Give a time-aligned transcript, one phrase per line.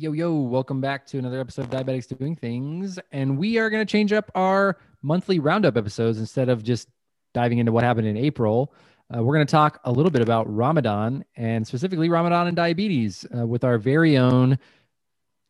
[0.00, 3.00] Yo, yo, welcome back to another episode of Diabetics Doing Things.
[3.10, 6.88] And we are going to change up our monthly roundup episodes instead of just
[7.34, 8.72] diving into what happened in April.
[9.12, 13.26] Uh, we're going to talk a little bit about Ramadan and specifically Ramadan and diabetes
[13.36, 14.56] uh, with our very own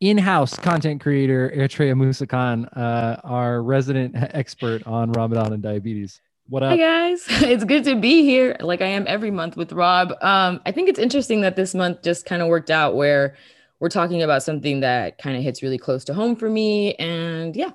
[0.01, 6.23] in house content creator, Eritrea Musa Khan, uh, our resident expert on Ramadan and diabetes.
[6.49, 6.71] What up?
[6.71, 10.15] Hi guys, it's good to be here, like I am every month with Rob.
[10.23, 13.37] Um, I think it's interesting that this month just kind of worked out where
[13.81, 16.95] we're talking about something that kind of hits really close to home for me.
[16.95, 17.71] And yeah.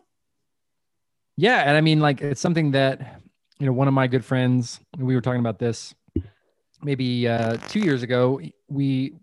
[1.38, 1.60] Yeah.
[1.60, 3.22] And I mean, like, it's something that,
[3.60, 5.96] you know, one of my good friends, we were talking about this
[6.84, 8.42] maybe uh, two years ago.
[8.68, 9.16] We,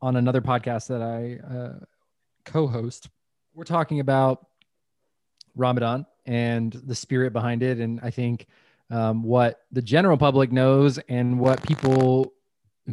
[0.00, 1.84] on another podcast that I uh,
[2.44, 3.08] co host,
[3.54, 4.46] we're talking about
[5.54, 7.78] Ramadan and the spirit behind it.
[7.78, 8.46] And I think
[8.90, 12.32] um, what the general public knows and what people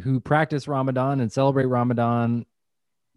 [0.02, 2.46] who practice Ramadan and celebrate Ramadan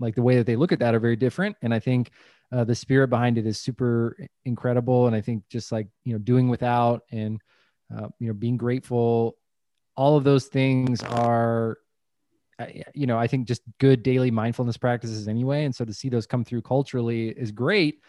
[0.03, 2.11] like the way that they look at that are very different and i think
[2.52, 6.19] uh, the spirit behind it is super incredible and i think just like you know
[6.19, 7.41] doing without and
[7.95, 9.36] uh, you know being grateful
[9.95, 11.77] all of those things are
[12.59, 16.09] uh, you know i think just good daily mindfulness practices anyway and so to see
[16.09, 17.99] those come through culturally is great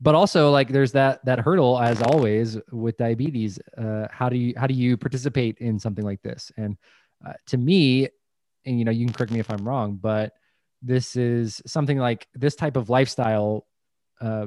[0.00, 4.54] but also like there's that that hurdle as always with diabetes uh, how do you
[4.56, 6.50] how do you participate in something like this?
[6.56, 6.76] And
[7.26, 8.08] uh, to me
[8.64, 10.32] and you know you can correct me if i'm wrong but
[10.82, 13.66] this is something like this type of lifestyle
[14.20, 14.46] uh,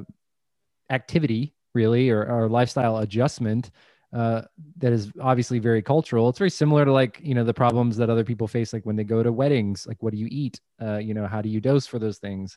[0.90, 3.70] activity, really, or, or lifestyle adjustment
[4.14, 4.42] uh,
[4.76, 6.28] that is obviously very cultural.
[6.28, 8.96] It's very similar to like you know the problems that other people face, like when
[8.96, 10.60] they go to weddings, like what do you eat?
[10.80, 12.56] Uh, you know, how do you dose for those things?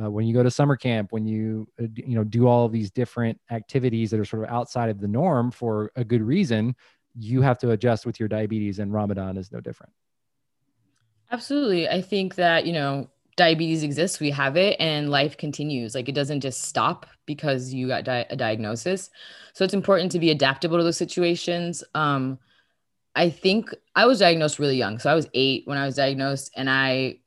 [0.00, 2.90] Uh, when you go to summer camp, when you uh, you know do all these
[2.90, 6.76] different activities that are sort of outside of the norm for a good reason,
[7.14, 9.92] you have to adjust with your diabetes, and Ramadan is no different.
[11.30, 15.94] Absolutely, I think that you know diabetes exists, we have it, and life continues.
[15.94, 19.08] Like it doesn't just stop because you got di- a diagnosis.
[19.54, 21.82] So it's important to be adaptable to those situations.
[21.94, 22.38] Um,
[23.14, 24.98] I think I was diagnosed really young.
[24.98, 27.20] So I was eight when I was diagnosed, and I,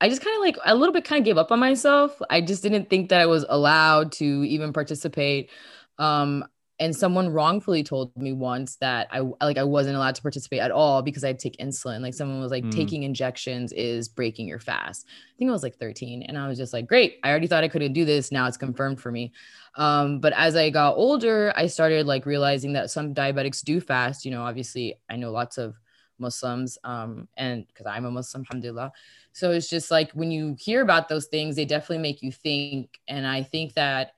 [0.00, 2.20] I just kind of like a little bit kind of gave up on myself.
[2.28, 5.50] I just didn't think that I was allowed to even participate.
[5.98, 6.44] Um,
[6.80, 10.70] and someone wrongfully told me once that I like I wasn't allowed to participate at
[10.70, 12.00] all because I take insulin.
[12.00, 12.74] Like someone was like mm.
[12.74, 15.06] taking injections is breaking your fast.
[15.06, 17.18] I think I was like 13 and I was just like, "Great.
[17.22, 18.32] I already thought I couldn't do this.
[18.32, 19.32] Now it's confirmed for me."
[19.74, 24.24] Um, but as I got older, I started like realizing that some diabetics do fast,
[24.24, 25.76] you know, obviously I know lots of
[26.18, 28.92] Muslims um and cuz I'm a Muslim, alhamdulillah.
[29.32, 33.00] So it's just like when you hear about those things, they definitely make you think
[33.06, 34.14] and I think that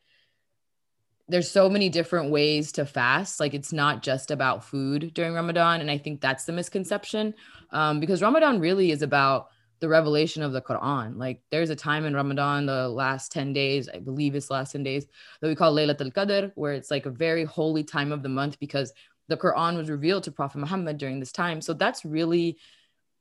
[1.32, 3.40] there's so many different ways to fast.
[3.40, 5.80] Like it's not just about food during Ramadan.
[5.80, 7.34] And I think that's the misconception
[7.70, 9.48] um, because Ramadan really is about
[9.80, 11.16] the revelation of the Quran.
[11.16, 14.82] Like there's a time in Ramadan, the last 10 days, I believe it's last 10
[14.82, 15.06] days,
[15.40, 18.60] that we call Laylat al-Qadr, where it's like a very holy time of the month
[18.60, 18.92] because
[19.28, 21.62] the Quran was revealed to Prophet Muhammad during this time.
[21.62, 22.58] So that's really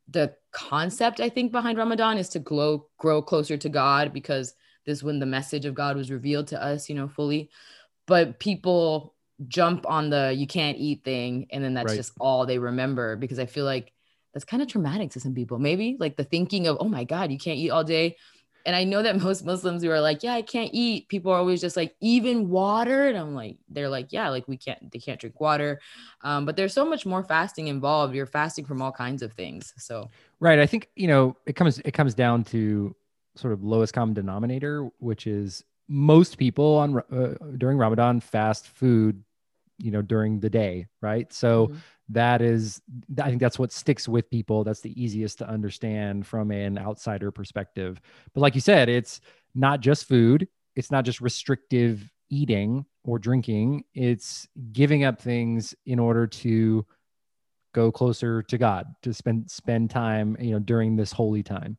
[0.09, 4.53] the concept, I think, behind Ramadan is to grow, grow closer to God because
[4.85, 7.49] this when the message of God was revealed to us, you know, fully
[8.07, 9.13] but people
[9.47, 11.97] jump on the you can't eat thing and then that's right.
[11.97, 13.91] just all they remember because i feel like
[14.33, 15.59] that's kind of traumatic to some people.
[15.59, 18.17] Maybe like the thinking of oh my god you can't eat all day.
[18.65, 21.37] And i know that most muslims who are like yeah i can't eat people are
[21.37, 23.07] always just like even water?
[23.07, 25.79] And i'm like they're like yeah like we can't they can't drink water.
[26.23, 28.15] Um, but there's so much more fasting involved.
[28.15, 30.09] You're fasting from all kinds of things so.
[30.39, 32.95] Right i think you know it comes it comes down to
[33.35, 39.23] sort of lowest common denominator which is most people on uh, during Ramadan fast food,
[39.77, 41.31] you know, during the day, right?
[41.33, 41.77] So mm-hmm.
[42.09, 42.81] that is,
[43.21, 44.63] I think that's what sticks with people.
[44.63, 47.99] That's the easiest to understand from an outsider perspective.
[48.33, 49.19] But like you said, it's
[49.53, 50.47] not just food.
[50.77, 53.83] It's not just restrictive eating or drinking.
[53.93, 56.85] It's giving up things in order to
[57.73, 61.77] go closer to God, to spend spend time, you know, during this holy time.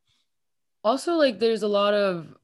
[0.84, 2.36] Also, like there's a lot of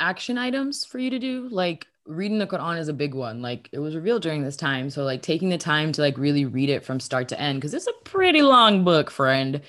[0.00, 3.42] action items for you to do like reading the quran is a big one.
[3.42, 4.90] Like it was revealed during this time.
[4.90, 7.74] So like taking the time to like really read it from start to end because
[7.74, 9.60] it's a pretty long book friend.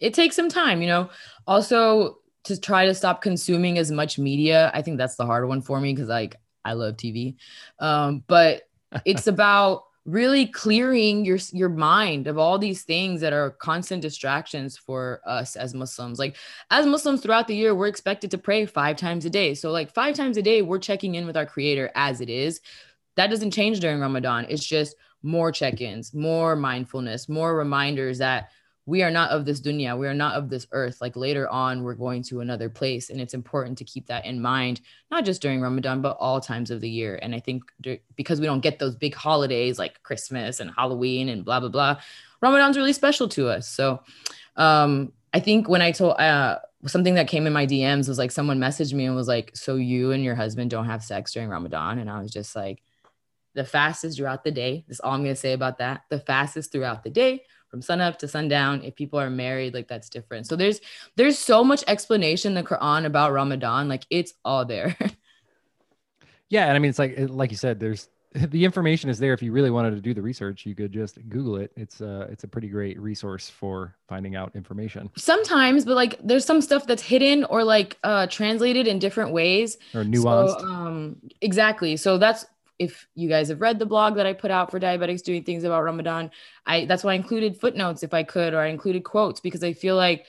[0.00, 1.10] It takes some time you know?
[1.46, 5.62] Also to try to stop consuming as much media i think that's the hard one
[5.62, 7.36] for me because like i love tv
[7.78, 8.62] um, but
[9.04, 14.76] it's about really clearing your your mind of all these things that are constant distractions
[14.76, 16.18] for us as muslims.
[16.18, 16.36] Like
[16.70, 19.54] as muslims throughout the year we're expected to pray five times a day.
[19.54, 22.60] So like five times a day we're checking in with our creator as it is.
[23.14, 24.46] That doesn't change during ramadan.
[24.48, 28.50] It's just more check-ins more mindfulness more reminders that
[28.84, 31.82] we are not of this dunya we are not of this earth like later on
[31.82, 34.80] we're going to another place and it's important to keep that in mind
[35.10, 37.62] not just during ramadan but all times of the year and i think
[38.16, 41.96] because we don't get those big holidays like christmas and halloween and blah blah blah
[42.40, 44.02] ramadan's really special to us so
[44.56, 48.32] um i think when i told uh something that came in my dms was like
[48.32, 51.48] someone messaged me and was like so you and your husband don't have sex during
[51.48, 52.82] ramadan and i was just like
[53.54, 54.82] the fastest throughout the day.
[54.88, 56.04] That's all I'm going to say about that.
[56.08, 57.42] The fastest throughout the day
[57.72, 58.82] from sunup to sundown.
[58.84, 60.46] If people are married, like that's different.
[60.46, 60.80] So there's
[61.16, 63.88] there's so much explanation in the Quran about Ramadan.
[63.88, 64.94] Like it's all there.
[66.50, 69.32] yeah, and I mean it's like like you said, there's the information is there.
[69.32, 71.72] If you really wanted to do the research, you could just Google it.
[71.76, 75.10] It's a it's a pretty great resource for finding out information.
[75.16, 79.78] Sometimes, but like there's some stuff that's hidden or like uh translated in different ways
[79.94, 80.60] or nuanced.
[80.60, 81.96] So, um, exactly.
[81.96, 82.44] So that's
[82.78, 85.64] if you guys have read the blog that I put out for diabetics doing things
[85.64, 86.30] about Ramadan,
[86.66, 89.72] I that's why I included footnotes if I could, or I included quotes because I
[89.72, 90.26] feel like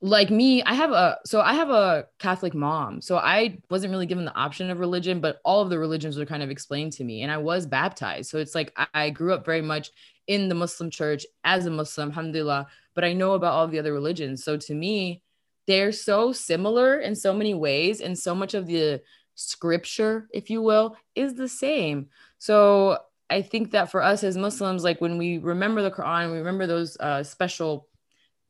[0.00, 3.00] like me, I have a so I have a Catholic mom.
[3.00, 6.26] So I wasn't really given the option of religion, but all of the religions were
[6.26, 7.22] kind of explained to me.
[7.22, 8.30] And I was baptized.
[8.30, 9.90] So it's like I, grew up very much
[10.28, 13.92] in the Muslim church as a Muslim, alhamdulillah, but I know about all the other
[13.92, 14.44] religions.
[14.44, 15.22] So to me,
[15.66, 19.02] they're so similar in so many ways, and so much of the
[19.38, 22.08] scripture, if you will, is the same.
[22.38, 22.98] So
[23.30, 26.66] I think that for us as Muslims, like when we remember the Quran, we remember
[26.66, 27.86] those uh, special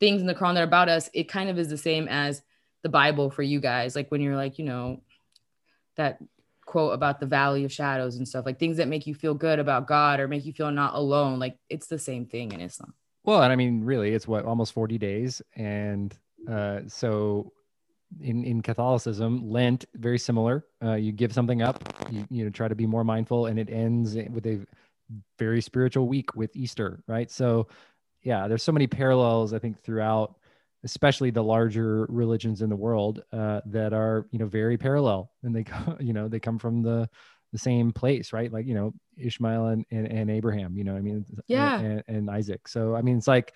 [0.00, 2.42] things in the Quran that are about us, it kind of is the same as
[2.82, 3.94] the Bible for you guys.
[3.94, 5.02] Like when you're like, you know,
[5.96, 6.18] that
[6.64, 9.58] quote about the valley of shadows and stuff, like things that make you feel good
[9.58, 11.38] about God or make you feel not alone.
[11.38, 12.94] Like it's the same thing in Islam.
[13.24, 15.42] Well, and I mean, really, it's what almost 40 days.
[15.54, 16.16] And
[16.50, 17.52] uh, so
[18.20, 20.64] in, in Catholicism, Lent very similar.
[20.82, 23.70] Uh, you give something up, you, you know, try to be more mindful, and it
[23.70, 24.60] ends with a
[25.38, 27.30] very spiritual week with Easter, right?
[27.30, 27.68] So,
[28.22, 30.36] yeah, there's so many parallels I think throughout,
[30.84, 35.54] especially the larger religions in the world uh, that are you know very parallel, and
[35.54, 35.64] they
[36.00, 37.08] you know they come from the
[37.52, 38.52] the same place, right?
[38.52, 42.30] Like you know Ishmael and and, and Abraham, you know, I mean, yeah, and, and
[42.30, 42.68] Isaac.
[42.68, 43.54] So I mean, it's like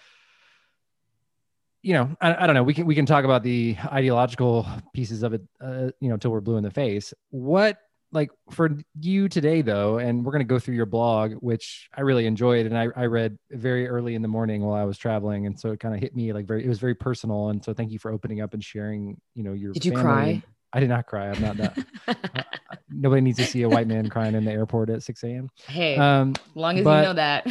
[1.82, 2.62] you know, I, I, don't know.
[2.62, 6.30] We can we can talk about the ideological pieces of it, uh, you know, until
[6.30, 7.12] we're blue in the face.
[7.30, 7.78] What
[8.12, 12.26] like for you today though, and we're gonna go through your blog, which I really
[12.26, 15.58] enjoyed, and I, I read very early in the morning while I was traveling, and
[15.58, 16.64] so it kind of hit me like very.
[16.64, 19.20] It was very personal, and so thank you for opening up and sharing.
[19.34, 19.72] You know, your.
[19.72, 20.42] Did you cry?
[20.72, 21.28] I did not cry.
[21.28, 21.78] I'm not that.
[22.08, 22.42] uh,
[22.88, 25.50] nobody needs to see a white man crying in the airport at 6 a.m.
[25.66, 27.46] Hey, um, long as but, you know that.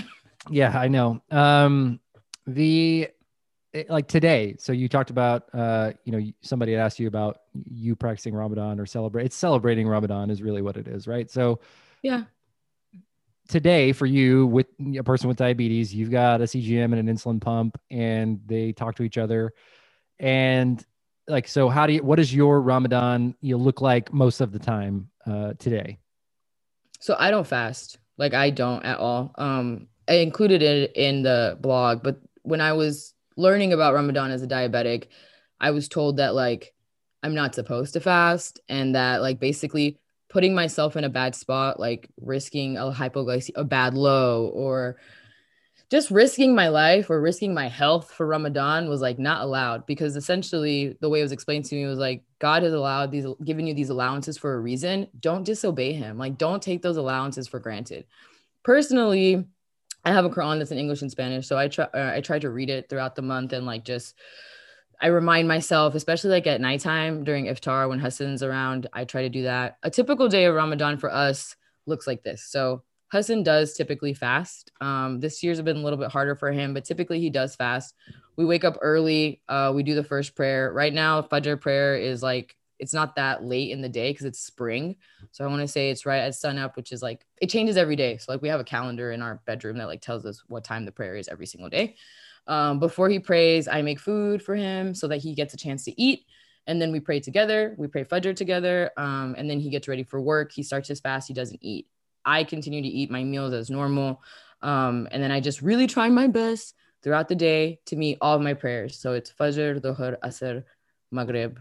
[0.49, 1.21] yeah, I know.
[1.29, 1.99] Um,
[2.47, 3.09] the
[3.87, 7.95] like today so you talked about uh you know somebody had asked you about you
[7.95, 11.29] practicing ramadan or celebrate it's celebrating ramadan is really what it is right?
[11.31, 11.59] So
[12.01, 12.23] yeah.
[13.47, 17.39] today for you with a person with diabetes you've got a cgm and an insulin
[17.39, 19.53] pump and they talk to each other.
[20.19, 20.83] And
[21.27, 24.59] like so how do you what does your ramadan you look like most of the
[24.59, 25.97] time uh today?
[26.99, 27.99] So i don't fast.
[28.17, 29.33] Like i don't at all.
[29.37, 34.43] Um i included it in the blog but when i was learning about Ramadan as
[34.43, 35.07] a diabetic,
[35.59, 36.73] I was told that like
[37.23, 39.97] I'm not supposed to fast and that like basically
[40.29, 44.97] putting myself in a bad spot, like risking a hypoglycemia, a bad low, or
[45.89, 50.15] just risking my life or risking my health for Ramadan was like not allowed because
[50.15, 53.67] essentially the way it was explained to me was like God has allowed these, given
[53.67, 55.07] you these allowances for a reason.
[55.19, 56.17] Don't disobey Him.
[56.17, 58.05] Like, don't take those allowances for granted.
[58.63, 59.45] Personally,
[60.03, 62.39] I have a Quran that's in English and Spanish, so I try uh, I try
[62.39, 64.15] to read it throughout the month and like just
[65.01, 69.29] I remind myself, especially like at nighttime during iftar when Hassan's around, I try to
[69.29, 69.77] do that.
[69.81, 71.55] A typical day of Ramadan for us
[71.87, 72.43] looks like this.
[72.43, 74.71] So Hassan does typically fast.
[74.79, 77.95] Um, this year's been a little bit harder for him, but typically he does fast.
[78.37, 79.41] We wake up early.
[79.49, 80.71] Uh, we do the first prayer.
[80.71, 84.39] Right now, Fajr prayer is like it's not that late in the day because it's
[84.39, 84.95] spring.
[85.31, 87.95] So I want to say it's right at sunup, which is like it changes every
[87.95, 88.17] day.
[88.17, 90.83] So like we have a calendar in our bedroom that like tells us what time
[90.83, 91.95] the prayer is every single day.
[92.47, 95.85] Um, before he prays, I make food for him so that he gets a chance
[95.85, 96.25] to eat.
[96.65, 97.75] And then we pray together.
[97.77, 98.91] We pray Fajr together.
[98.97, 100.51] Um, and then he gets ready for work.
[100.51, 101.27] He starts his fast.
[101.27, 101.87] He doesn't eat.
[102.25, 104.23] I continue to eat my meals as normal.
[104.63, 106.73] Um, and then I just really try my best
[107.03, 108.99] throughout the day to meet all of my prayers.
[108.99, 110.63] So it's Fajr, Dhuhr, Asr,
[111.11, 111.59] Maghrib,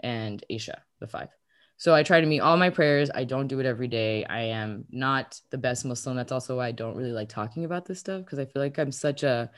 [0.00, 1.28] and Isha, the five.
[1.76, 3.08] So I try to meet all my prayers.
[3.14, 4.24] I don't do it every day.
[4.24, 6.16] I am not the best Muslim.
[6.16, 8.78] That's also why I don't really like talking about this stuff because I feel like
[8.78, 9.50] I'm such a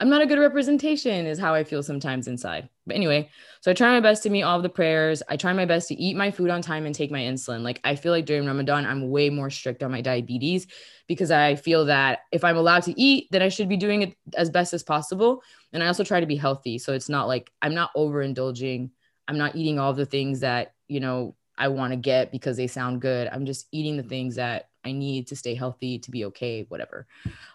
[0.00, 2.68] I'm not a good representation, is how I feel sometimes inside.
[2.86, 5.24] But anyway, so I try my best to meet all the prayers.
[5.28, 7.62] I try my best to eat my food on time and take my insulin.
[7.62, 10.68] Like I feel like during Ramadan, I'm way more strict on my diabetes
[11.08, 14.16] because I feel that if I'm allowed to eat, then I should be doing it
[14.36, 15.42] as best as possible.
[15.72, 16.78] And I also try to be healthy.
[16.78, 18.90] So it's not like I'm not overindulging.
[19.28, 22.66] I'm not eating all the things that, you know, I want to get because they
[22.66, 23.28] sound good.
[23.30, 27.06] I'm just eating the things that I need to stay healthy, to be okay, whatever.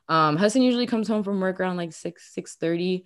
[0.08, 3.06] Um, Hassan usually comes home from work around like 6, six thirty.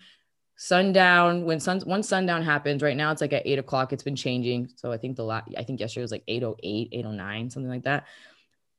[0.60, 3.94] Sundown, when sun once sundown happens, right now it's like at eight o'clock.
[3.94, 4.70] It's been changing.
[4.76, 8.08] So I think the last I think yesterday was like 808, 809, something like that.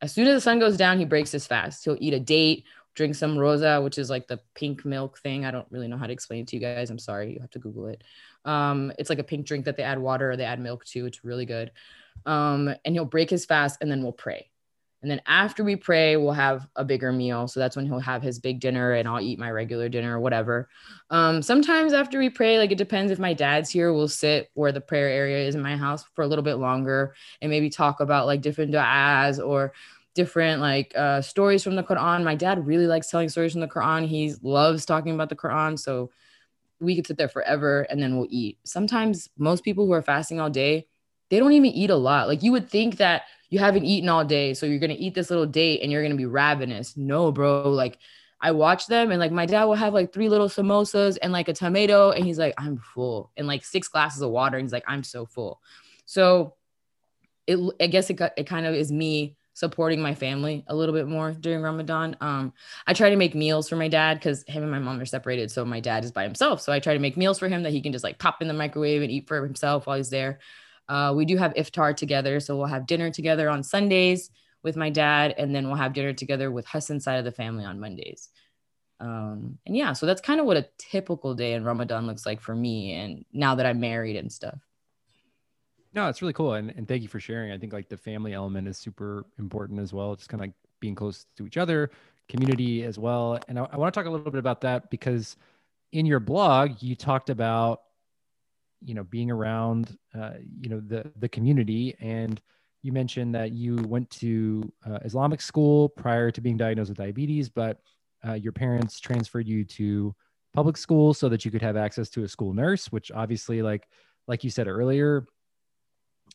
[0.02, 1.84] As soon as the sun goes down, he breaks his fast.
[1.84, 2.64] He'll eat a date,
[2.98, 5.46] drink some rosa, which is like the pink milk thing.
[5.46, 6.90] I don't really know how to explain it to you guys.
[6.90, 7.32] I'm sorry.
[7.32, 8.02] You have to Google it.
[8.44, 11.06] Um, it's like a pink drink that they add water or they add milk to.
[11.06, 11.70] It's really good.
[12.26, 14.50] Um, and he'll break his fast and then we'll pray.
[15.00, 17.46] And then after we pray, we'll have a bigger meal.
[17.46, 20.20] So that's when he'll have his big dinner and I'll eat my regular dinner or
[20.20, 20.68] whatever.
[21.10, 24.72] Um, sometimes after we pray, like it depends if my dad's here, we'll sit where
[24.72, 28.00] the prayer area is in my house for a little bit longer and maybe talk
[28.00, 29.72] about like different du'as or
[30.18, 32.24] different like uh, stories from the Quran.
[32.24, 34.04] My dad really likes telling stories from the Quran.
[34.04, 35.78] He loves talking about the Quran.
[35.78, 36.10] So
[36.80, 38.58] we could sit there forever and then we'll eat.
[38.64, 40.88] Sometimes most people who are fasting all day,
[41.30, 42.26] they don't even eat a lot.
[42.26, 44.54] Like you would think that you haven't eaten all day.
[44.54, 46.96] So you're going to eat this little date and you're going to be ravenous.
[46.96, 47.70] No, bro.
[47.70, 47.98] Like
[48.40, 51.46] I watch them and like my dad will have like three little samosas and like
[51.46, 52.10] a tomato.
[52.10, 53.30] And he's like, I'm full.
[53.36, 54.58] And like six glasses of water.
[54.58, 55.60] And he's like, I'm so full.
[56.06, 56.54] So
[57.46, 61.08] it, I guess it, it kind of is me supporting my family a little bit
[61.08, 62.16] more during Ramadan.
[62.20, 62.52] Um,
[62.86, 65.50] I try to make meals for my dad because him and my mom are separated.
[65.50, 66.60] So my dad is by himself.
[66.60, 68.46] So I try to make meals for him that he can just like pop in
[68.46, 70.38] the microwave and eat for himself while he's there.
[70.88, 72.38] Uh, we do have iftar together.
[72.38, 74.30] So we'll have dinner together on Sundays
[74.62, 77.64] with my dad, and then we'll have dinner together with Hassan's side of the family
[77.64, 78.28] on Mondays.
[79.00, 82.40] Um, and yeah, so that's kind of what a typical day in Ramadan looks like
[82.40, 82.94] for me.
[82.94, 84.58] And now that I'm married and stuff.
[85.94, 86.54] No, it's really cool.
[86.54, 87.50] And, and thank you for sharing.
[87.52, 90.14] I think like the family element is super important as well.
[90.14, 91.90] Just kind of like being close to each other,
[92.28, 93.38] community as well.
[93.48, 95.36] And I, I want to talk a little bit about that because
[95.92, 97.80] in your blog, you talked about
[98.82, 102.40] you know being around uh, you know the the community and
[102.82, 107.48] you mentioned that you went to uh, islamic school prior to being diagnosed with diabetes
[107.48, 107.80] but
[108.26, 110.14] uh, your parents transferred you to
[110.54, 113.88] public school so that you could have access to a school nurse which obviously like
[114.26, 115.26] like you said earlier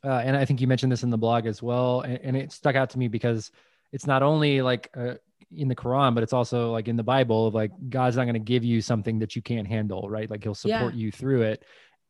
[0.04, 2.52] uh, and i think you mentioned this in the blog as well and, and it
[2.52, 3.52] stuck out to me because
[3.92, 5.14] it's not only like uh,
[5.56, 8.34] in the Quran, but it's also like in the Bible of like God's not going
[8.34, 10.28] to give you something that you can't handle, right?
[10.28, 11.00] Like He'll support yeah.
[11.00, 11.64] you through it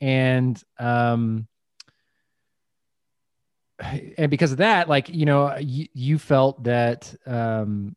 [0.03, 1.47] and um
[4.17, 7.95] and because of that like you know you, you felt that um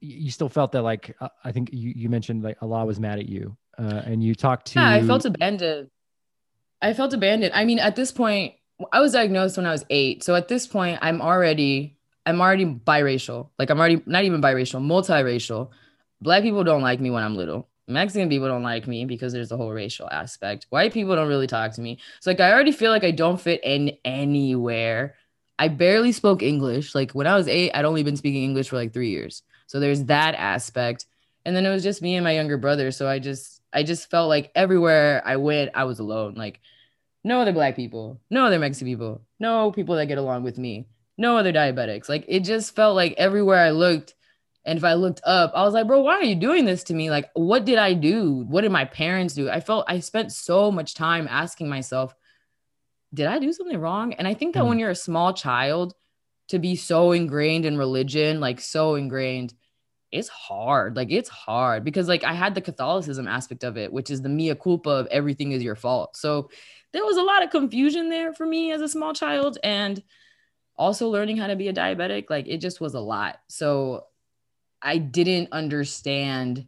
[0.00, 3.18] you still felt that like uh, i think you, you mentioned like allah was mad
[3.18, 5.88] at you uh, and you talked to yeah i felt abandoned
[6.82, 8.52] i felt abandoned i mean at this point
[8.92, 12.64] i was diagnosed when i was eight so at this point i'm already i'm already
[12.64, 15.70] biracial like i'm already not even biracial multiracial
[16.20, 19.50] black people don't like me when i'm little Mexican people don't like me because there's
[19.50, 20.66] the whole racial aspect.
[20.70, 21.98] White people don't really talk to me.
[22.20, 25.14] So like I already feel like I don't fit in anywhere.
[25.58, 26.94] I barely spoke English.
[26.94, 29.42] Like when I was 8, I'd only been speaking English for like 3 years.
[29.66, 31.06] So there's that aspect.
[31.44, 34.10] And then it was just me and my younger brother, so I just I just
[34.10, 36.34] felt like everywhere I went, I was alone.
[36.34, 36.60] Like
[37.26, 40.86] no other black people, no other Mexican people, no people that get along with me,
[41.18, 42.08] no other diabetics.
[42.08, 44.14] Like it just felt like everywhere I looked
[44.64, 46.94] and if I looked up, I was like, bro, why are you doing this to
[46.94, 47.10] me?
[47.10, 48.44] Like, what did I do?
[48.48, 49.50] What did my parents do?
[49.50, 52.14] I felt I spent so much time asking myself,
[53.12, 54.12] did I do something wrong?
[54.14, 54.68] And I think that mm.
[54.68, 55.94] when you're a small child,
[56.48, 59.52] to be so ingrained in religion, like so ingrained,
[60.12, 60.94] it's hard.
[60.96, 64.28] Like, it's hard because, like, I had the Catholicism aspect of it, which is the
[64.28, 66.16] mea culpa of everything is your fault.
[66.16, 66.50] So
[66.96, 69.58] there was a lot of confusion there for me as a small child.
[69.62, 70.02] And
[70.78, 73.38] also learning how to be a diabetic, like, it just was a lot.
[73.48, 74.06] So
[74.80, 76.66] I didn't understand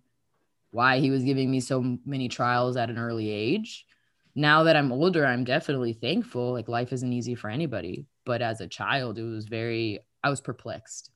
[0.70, 3.86] why he was giving me so many trials at an early age.
[4.34, 6.52] Now that I'm older, I'm definitely thankful.
[6.52, 10.42] Like life isn't easy for anybody, but as a child, it was very I was
[10.42, 11.10] perplexed.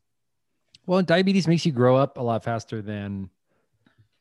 [0.87, 3.29] Well, diabetes makes you grow up a lot faster than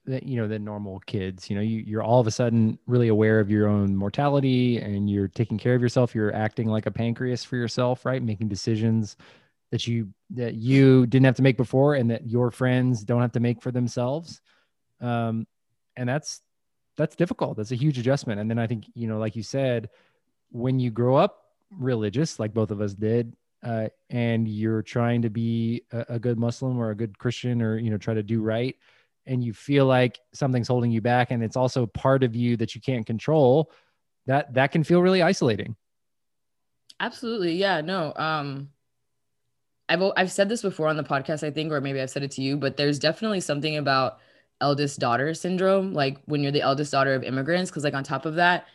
[0.05, 3.08] that you know than normal kids you know you, you're all of a sudden really
[3.08, 6.91] aware of your own mortality and you're taking care of yourself you're acting like a
[6.91, 8.24] pancreas for yourself right?
[8.24, 9.17] Making decisions
[9.72, 13.31] that you that you didn't have to make before and that your friends don't have
[13.34, 14.41] to make for themselves.
[15.00, 15.48] Um,
[15.96, 16.41] and that's
[16.98, 17.58] that's difficult.
[17.58, 18.39] That's a huge adjustment.
[18.39, 19.89] And then i think you know like you said
[20.51, 25.29] when you grow up religious like both of us did uh, and you're trying to
[25.29, 28.41] be a, a, good muslim or a good christian or you know try to do
[28.41, 28.75] right
[29.25, 32.75] and you feel like something's holding you back and it's also part of you that
[32.75, 33.72] you can't control
[34.25, 35.75] that that can feel really isolating
[37.00, 38.70] absolutely yeah no um
[39.92, 42.32] I've I've said this before on the podcast, I think, or maybe I've said it
[42.32, 44.20] to you, but there's definitely something about
[44.62, 48.25] eldest daughter syndrome, like when you're the eldest daughter of immigrants, because like on top
[48.25, 48.68] of that,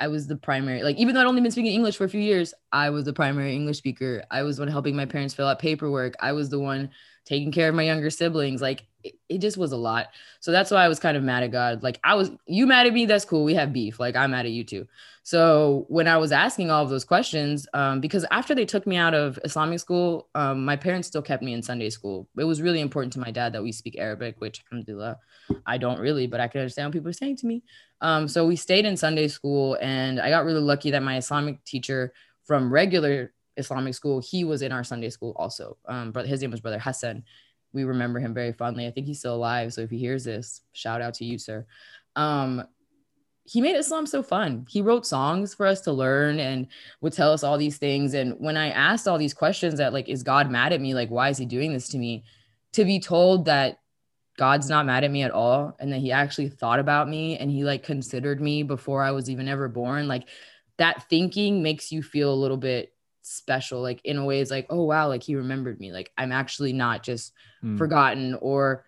[0.00, 2.20] I was the primary, like even though I'd only been speaking English for a few
[2.20, 4.24] years, I was the primary English speaker.
[4.32, 6.14] I was the one helping my parents fill out paperwork.
[6.20, 6.90] I was the one
[7.24, 8.60] taking care of my younger siblings.
[8.60, 10.08] Like it, it, just was a lot.
[10.40, 11.82] So that's why I was kind of mad at God.
[11.82, 13.06] Like I was, you mad at me?
[13.06, 13.44] That's cool.
[13.44, 13.98] We have beef.
[14.00, 14.86] Like I'm mad at you too.
[15.24, 18.96] So when I was asking all of those questions, um, because after they took me
[18.96, 22.28] out of Islamic school, um, my parents still kept me in Sunday school.
[22.36, 25.18] It was really important to my dad that we speak Arabic, which alhamdulillah,
[25.64, 27.62] I don't really, but I can understand what people are saying to me.
[28.00, 31.64] Um, so we stayed in Sunday school and I got really lucky that my Islamic
[31.64, 32.12] teacher
[32.44, 35.76] from regular Islamic school, he was in our Sunday school also.
[35.86, 37.24] Um, his name was Brother Hassan.
[37.72, 38.86] We remember him very fondly.
[38.86, 39.72] I think he's still alive.
[39.72, 41.66] So if he hears this, shout out to you, sir.
[42.16, 42.64] Um,
[43.44, 44.66] he made Islam so fun.
[44.68, 46.68] He wrote songs for us to learn and
[47.00, 48.14] would tell us all these things.
[48.14, 50.94] And when I asked all these questions that like, is God mad at me?
[50.94, 52.24] Like, why is he doing this to me?
[52.72, 53.80] To be told that
[54.38, 57.50] God's not mad at me at all and that he actually thought about me and
[57.50, 60.28] he like considered me before I was even ever born, like
[60.78, 62.91] that thinking makes you feel a little bit
[63.22, 66.32] special like in a way it's like oh wow like he remembered me like i'm
[66.32, 67.32] actually not just
[67.64, 67.78] mm.
[67.78, 68.84] forgotten or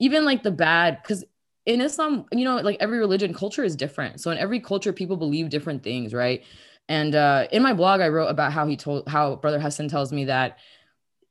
[0.00, 1.24] even like the bad because
[1.64, 5.16] in islam you know like every religion culture is different so in every culture people
[5.16, 6.44] believe different things right
[6.90, 10.12] and uh, in my blog i wrote about how he told how brother hassan tells
[10.12, 10.58] me that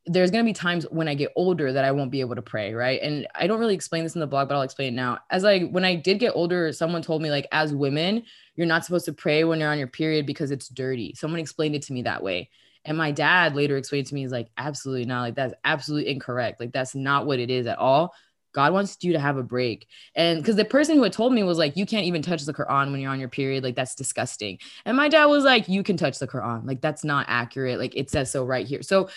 [0.08, 2.42] there's going to be times when I get older that I won't be able to
[2.42, 3.02] pray, right?
[3.02, 5.20] And I don't really explain this in the blog, but I'll explain it now.
[5.30, 8.24] As I when I did get older, someone told me like as women,
[8.56, 11.14] you're not supposed to pray when you're on your period because it's dirty.
[11.16, 12.50] Someone explained it to me that way.
[12.86, 15.22] And my dad later explained to me, he's like, absolutely not.
[15.22, 16.62] Like, that's absolutely incorrect.
[16.62, 18.14] Like, that's not what it is at all.
[18.54, 19.88] God wants you to have a break.
[20.16, 22.54] And because the person who had told me was like, you can't even touch the
[22.54, 23.64] Quran when you're on your period.
[23.64, 24.58] Like, that's disgusting.
[24.86, 26.66] And my dad was like, you can touch the Quran.
[26.66, 27.78] Like, that's not accurate.
[27.78, 28.82] Like, it says so right here.
[28.82, 29.10] So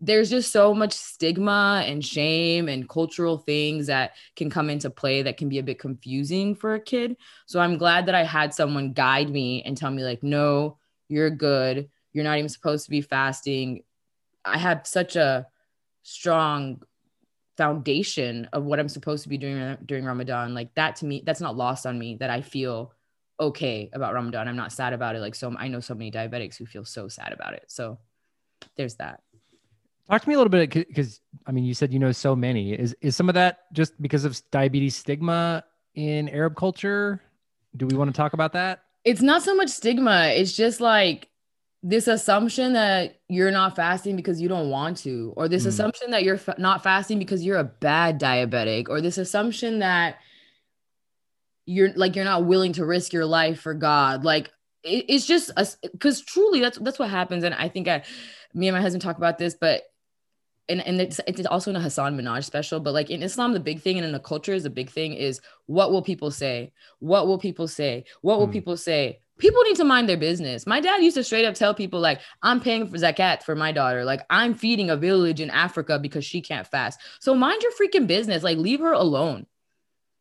[0.00, 5.22] there's just so much stigma and shame and cultural things that can come into play
[5.22, 7.16] that can be a bit confusing for a kid.
[7.46, 10.76] So I'm glad that I had someone guide me and tell me, like, no,
[11.08, 11.88] you're good.
[12.12, 13.84] You're not even supposed to be fasting.
[14.44, 15.46] I had such a
[16.02, 16.82] strong
[17.56, 20.54] foundation of what I'm supposed to be doing uh, during Ramadan.
[20.54, 22.92] Like that to me, that's not lost on me that I feel
[23.40, 24.46] okay about Ramadan.
[24.46, 25.20] I'm not sad about it.
[25.20, 27.64] Like so I know so many diabetics who feel so sad about it.
[27.68, 27.98] So
[28.76, 29.22] there's that.
[30.08, 32.72] Talk to me a little bit because I mean, you said you know so many.
[32.72, 35.64] Is is some of that just because of diabetes stigma
[35.94, 37.20] in Arab culture?
[37.76, 38.82] Do we want to talk about that?
[39.04, 40.28] It's not so much stigma.
[40.28, 41.28] It's just like
[41.82, 45.68] this assumption that you're not fasting because you don't want to, or this mm.
[45.68, 50.16] assumption that you're fa- not fasting because you're a bad diabetic, or this assumption that
[51.66, 54.24] you're like you're not willing to risk your life for God.
[54.24, 54.50] Like
[54.84, 55.50] it, it's just
[55.82, 57.42] because truly that's that's what happens.
[57.42, 58.04] And I think I,
[58.54, 59.82] me and my husband talk about this, but
[60.68, 63.60] and, and it's, it's also in a Hasan Minhaj special, but like in Islam, the
[63.60, 66.72] big thing and in the culture is the big thing is what will people say?
[66.98, 68.04] What will people say?
[68.22, 68.52] What will mm.
[68.52, 69.20] people say?
[69.38, 70.66] People need to mind their business.
[70.66, 73.70] My dad used to straight up tell people like, I'm paying for zakat for my
[73.70, 74.04] daughter.
[74.04, 76.98] Like I'm feeding a village in Africa because she can't fast.
[77.20, 78.42] So mind your freaking business.
[78.42, 79.46] Like leave her alone.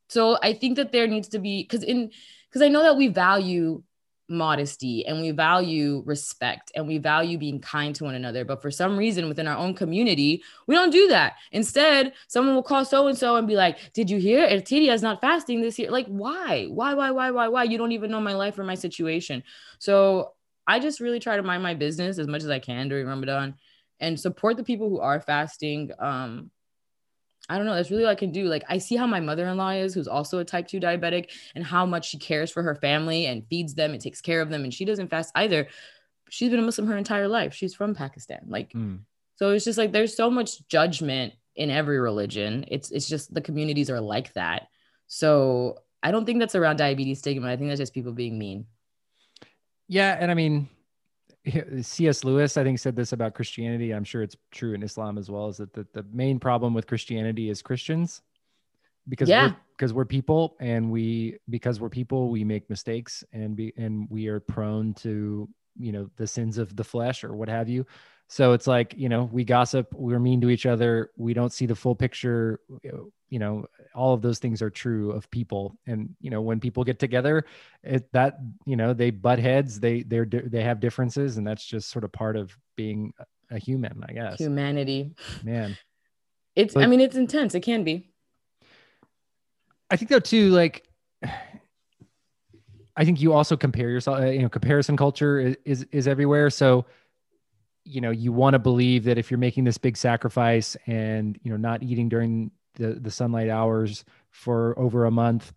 [0.10, 2.12] So I think that there needs to be because in
[2.50, 3.84] because I know that we value
[4.28, 8.44] modesty and we value respect and we value being kind to one another.
[8.46, 11.34] But for some reason within our own community, we don't do that.
[11.52, 15.02] Instead, someone will call so and so and be like, Did you hear Ertiria is
[15.02, 15.92] not fasting this year?
[15.92, 16.68] Like, why?
[16.70, 17.64] Why, why, why, why, why?
[17.64, 19.44] You don't even know my life or my situation.
[19.80, 20.34] So
[20.68, 23.56] I just really try to mind my business as much as I can during Ramadan
[24.00, 25.92] and support the people who are fasting.
[26.00, 26.52] Um,
[27.48, 27.76] I don't know.
[27.76, 28.46] That's really all I can do.
[28.46, 31.30] Like, I see how my mother in law is, who's also a type 2 diabetic,
[31.54, 34.50] and how much she cares for her family and feeds them and takes care of
[34.50, 34.64] them.
[34.64, 35.68] And she doesn't fast either.
[36.30, 37.54] She's been a Muslim her entire life.
[37.54, 38.46] She's from Pakistan.
[38.48, 39.00] Like, mm.
[39.36, 42.66] so it's just like there's so much judgment in every religion.
[42.68, 44.68] It's it's just the communities are like that.
[45.08, 47.48] So I don't think that's around diabetes stigma.
[47.48, 48.66] I think that's just people being mean.
[49.88, 50.18] Yeah.
[50.20, 50.70] And I mean,
[51.82, 52.24] C.S.
[52.24, 53.94] Lewis, I think, said this about Christianity.
[53.94, 55.48] I'm sure it's true in Islam as well.
[55.50, 58.22] Is that the, the main problem with Christianity is Christians,
[59.08, 59.48] because yeah.
[59.48, 64.08] we're, because we're people, and we because we're people, we make mistakes, and be and
[64.10, 67.86] we are prone to you know the sins of the flesh or what have you.
[68.28, 71.66] So it's like you know we gossip, we're mean to each other, we don't see
[71.66, 72.60] the full picture.
[73.30, 76.84] You know, all of those things are true of people and you know when people
[76.84, 77.46] get together
[77.84, 81.90] it that you know they butt heads they they're they have differences and that's just
[81.90, 83.14] sort of part of being
[83.52, 85.12] a human i guess humanity
[85.44, 85.76] man
[86.56, 88.08] it's but, i mean it's intense it can be
[89.90, 90.84] I think though too, like
[92.98, 94.20] I think you also compare yourself.
[94.20, 96.50] uh, You know, comparison culture is is, is everywhere.
[96.50, 96.86] So,
[97.86, 101.52] you know, you want to believe that if you're making this big sacrifice and you
[101.52, 105.54] know not eating during the the sunlight hours for over a month,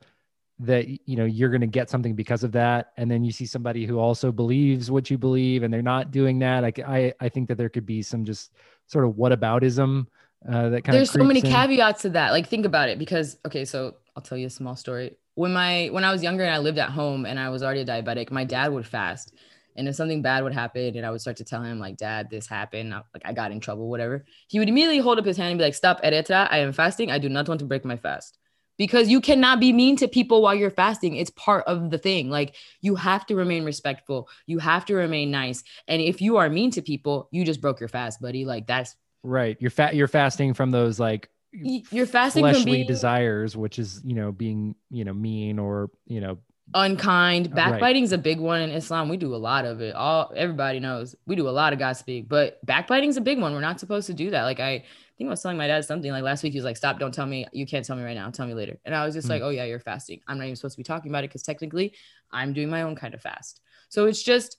[0.60, 2.92] that you know you're going to get something because of that.
[2.96, 6.38] And then you see somebody who also believes what you believe, and they're not doing
[6.40, 6.62] that.
[6.62, 8.52] Like I I think that there could be some just
[8.86, 10.06] sort of whataboutism
[10.46, 11.46] uh, that kind of There's so many in.
[11.46, 12.32] caveats to that.
[12.32, 15.16] Like think about it because okay, so I'll tell you a small story.
[15.34, 17.80] When my when I was younger and I lived at home and I was already
[17.80, 19.32] a diabetic, my dad would fast.
[19.78, 22.28] And if something bad would happen and I would start to tell him like, dad,
[22.30, 24.24] this happened, I- like I got in trouble, whatever.
[24.48, 27.10] He would immediately hold up his hand and be like, stop, Eretra, I am fasting.
[27.10, 28.36] I do not want to break my fast.
[28.76, 31.16] Because you cannot be mean to people while you're fasting.
[31.16, 32.28] It's part of the thing.
[32.30, 34.28] Like you have to remain respectful.
[34.46, 35.64] You have to remain nice.
[35.88, 38.44] And if you are mean to people, you just broke your fast, buddy.
[38.44, 39.56] Like that's Right.
[39.60, 39.96] You're fat.
[39.96, 44.32] You're fasting from those like you're fasting from fleshly being desires, which is you know
[44.32, 46.38] being you know mean or you know
[46.74, 47.46] unkind.
[47.46, 47.54] Right.
[47.54, 49.08] Backbiting is a big one in Islam.
[49.08, 49.94] We do a lot of it.
[49.94, 53.52] All everybody knows we do a lot of gossiping, but backbiting is a big one.
[53.52, 54.42] We're not supposed to do that.
[54.44, 54.84] Like I
[55.16, 56.52] think I was telling my dad something like last week.
[56.52, 56.98] He was like, "Stop!
[56.98, 57.46] Don't tell me.
[57.52, 58.30] You can't tell me right now.
[58.30, 59.32] Tell me later." And I was just Hmm.
[59.32, 60.20] like, "Oh yeah, you're fasting.
[60.28, 61.94] I'm not even supposed to be talking about it because technically,
[62.30, 64.58] I'm doing my own kind of fast." So it's just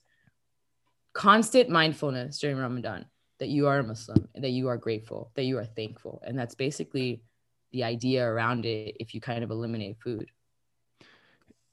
[1.12, 3.06] constant mindfulness during Ramadan
[3.38, 6.54] that you are a Muslim, that you are grateful, that you are thankful, and that's
[6.54, 7.22] basically
[7.72, 8.96] the idea around it.
[9.00, 10.30] If you kind of eliminate food.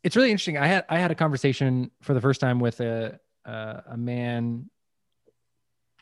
[0.03, 0.57] It's really interesting.
[0.57, 4.69] I had I had a conversation for the first time with a uh, a man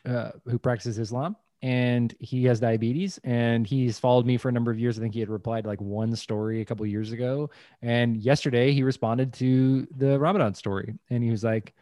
[0.06, 4.70] uh, who practices Islam, and he has diabetes, and he's followed me for a number
[4.70, 4.98] of years.
[4.98, 7.50] I think he had replied like one story a couple years ago,
[7.82, 11.74] and yesterday he responded to the Ramadan story, and he was like,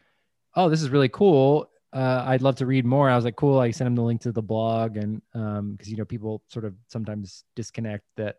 [0.54, 3.08] "Oh, this is really cool." Uh, I'd love to read more.
[3.08, 3.60] I was like, cool.
[3.60, 6.74] I sent him the link to the blog, and because you know people sort of
[6.88, 8.38] sometimes disconnect that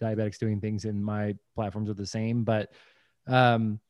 [0.00, 2.72] diabetics doing things in my platforms are the same, but
[3.26, 3.80] um,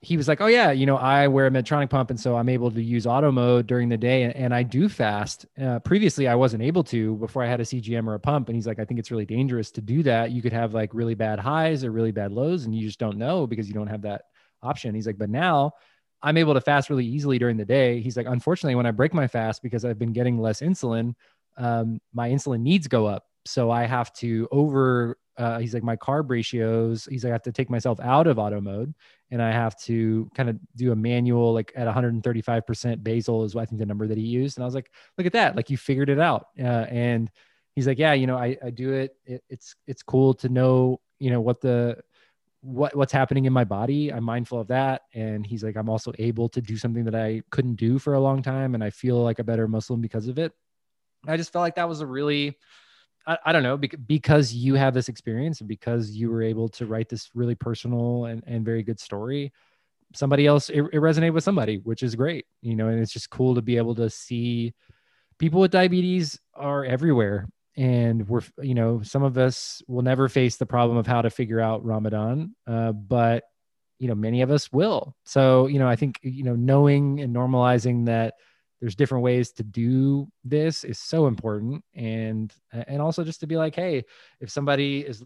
[0.00, 2.48] he was like, "Oh yeah, you know, I wear a Medtronic pump, and so I'm
[2.48, 5.46] able to use auto mode during the day, and, and I do fast.
[5.60, 8.56] Uh, previously, I wasn't able to before I had a CGM or a pump." And
[8.56, 10.32] he's like, "I think it's really dangerous to do that.
[10.32, 13.16] You could have like really bad highs or really bad lows, and you just don't
[13.16, 14.22] know because you don't have that
[14.62, 15.72] option." He's like, "But now."
[16.24, 18.00] I'm able to fast really easily during the day.
[18.00, 21.14] He's like, unfortunately, when I break my fast because I've been getting less insulin,
[21.56, 23.26] um, my insulin needs go up.
[23.44, 25.18] So I have to over.
[25.36, 27.06] Uh, he's like my carb ratios.
[27.10, 28.94] He's like I have to take myself out of auto mode
[29.30, 33.62] and I have to kind of do a manual like at 135% basal is what
[33.62, 34.58] I think the number that he used.
[34.58, 36.48] And I was like, look at that, like you figured it out.
[36.58, 37.30] Uh, and
[37.74, 39.16] he's like, yeah, you know, I, I do it.
[39.24, 39.42] it.
[39.48, 41.96] It's it's cool to know, you know, what the
[42.60, 44.12] what what's happening in my body.
[44.12, 45.02] I'm mindful of that.
[45.14, 48.20] And he's like, I'm also able to do something that I couldn't do for a
[48.20, 50.52] long time, and I feel like a better Muslim because of it.
[51.26, 52.58] I just felt like that was a really
[53.26, 56.68] I, I don't know bec- because you have this experience and because you were able
[56.70, 59.52] to write this really personal and, and very good story
[60.14, 63.30] somebody else it, it resonated with somebody which is great you know and it's just
[63.30, 64.74] cool to be able to see
[65.42, 67.48] people with diabetes are everywhere.
[67.76, 71.30] And we're you know some of us will never face the problem of how to
[71.30, 73.44] figure out ramadan uh, but
[73.98, 75.16] you know many of us will.
[75.24, 78.34] So you know i think you know knowing and normalizing that
[78.82, 83.56] there's different ways to do this is so important and and also just to be
[83.56, 84.04] like hey
[84.40, 85.24] if somebody is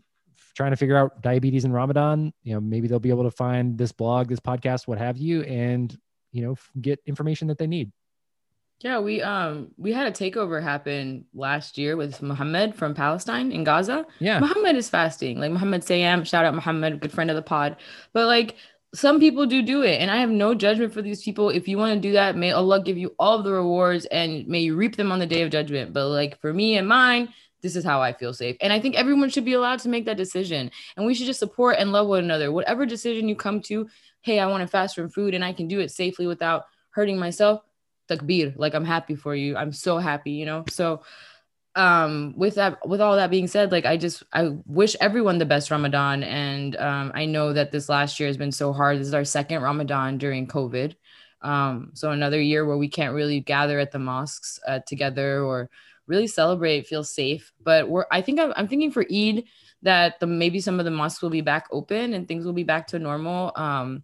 [0.54, 3.78] trying to figure out diabetes in ramadan you know maybe they'll be able to find
[3.78, 5.98] this blog this podcast what have you and
[6.32, 7.90] you know get information that they need
[8.84, 13.64] Yeah, we um we had a takeover happen last year with Muhammad from Palestine in
[13.64, 14.04] Gaza.
[14.20, 15.40] yeah Muhammad is fasting.
[15.40, 17.76] Like Muhammad Sayam, shout out Muhammad, good friend of the pod.
[18.12, 18.56] But like
[18.96, 21.50] some people do do it, and I have no judgment for these people.
[21.50, 24.60] If you want to do that, may Allah give you all the rewards and may
[24.60, 25.92] you reap them on the day of judgment.
[25.92, 27.28] But like for me and mine,
[27.60, 28.56] this is how I feel safe.
[28.60, 30.70] And I think everyone should be allowed to make that decision.
[30.96, 32.50] And we should just support and love one another.
[32.50, 33.88] Whatever decision you come to,
[34.22, 37.18] hey, I want to fast from food and I can do it safely without hurting
[37.18, 37.60] myself.
[38.08, 38.54] Takbir.
[38.56, 39.56] Like I'm happy for you.
[39.56, 40.64] I'm so happy, you know?
[40.70, 41.02] So
[41.76, 45.44] um with that with all that being said like i just i wish everyone the
[45.44, 46.24] best ramadan.
[46.24, 48.98] And um i know that this last year has been so hard.
[48.98, 50.96] This is our second ramadan during covid.
[51.42, 55.70] Um so another year where we can't really gather at the mosques uh, together or
[56.06, 57.52] really celebrate feel safe.
[57.62, 59.44] But we're i think I'm, I'm thinking for eid
[59.82, 62.64] that the maybe some of the mosques will be back open and things will be
[62.64, 63.52] back to normal.
[63.54, 64.02] Um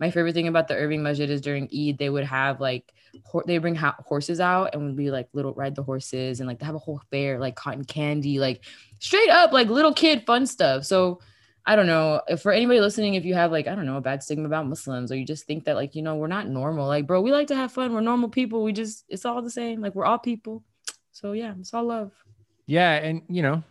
[0.00, 2.92] my favorite thing about the Irving Masjid is during Eid they would have like
[3.24, 6.48] ho- they bring ha- horses out and would be like little ride the horses and
[6.48, 8.64] like they have a whole fair like cotton candy like
[8.98, 10.84] straight up like little kid fun stuff.
[10.84, 11.20] So
[11.64, 14.00] i don't know if for anybody listening if you have like i don't know a
[14.00, 16.88] bad stigma about muslims or you just think that like you know we're not normal
[16.88, 19.48] like bro we like to have fun we're normal people we just it's all the
[19.48, 20.64] same like we're all people.
[21.12, 22.10] So yeah it's all love.
[22.66, 23.62] Yeah and you know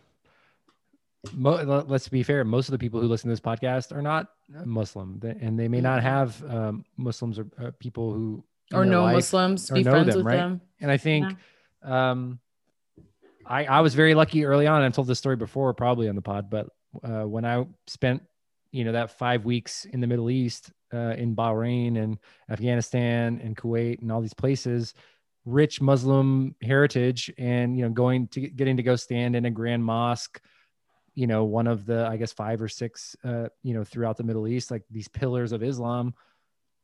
[1.34, 2.44] mo- let's be fair.
[2.44, 4.28] Most of the people who listen to this podcast are not
[4.64, 9.14] Muslim, and they may not have um, Muslims or uh, people who or no life-
[9.14, 10.36] Muslims, or be friends them, with right?
[10.36, 10.60] them.
[10.80, 11.36] And I think
[11.82, 12.40] um,
[13.46, 14.82] I, I was very lucky early on.
[14.82, 16.68] I've told this story before, probably on the pod, but
[17.02, 18.22] uh, when I spent,
[18.70, 22.18] you know, that five weeks in the Middle East, uh, in Bahrain and
[22.50, 24.94] Afghanistan and Kuwait and all these places,
[25.44, 29.84] rich Muslim heritage, and you know, going to getting to go stand in a grand
[29.84, 30.40] mosque,
[31.14, 34.24] you know, one of the I guess five or six, uh, you know, throughout the
[34.24, 36.14] Middle East, like these pillars of Islam.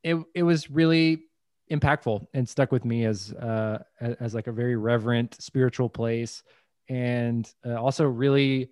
[0.03, 1.25] It it was really
[1.71, 6.43] impactful and stuck with me as uh as, like a very reverent spiritual place
[6.89, 8.71] and uh, also really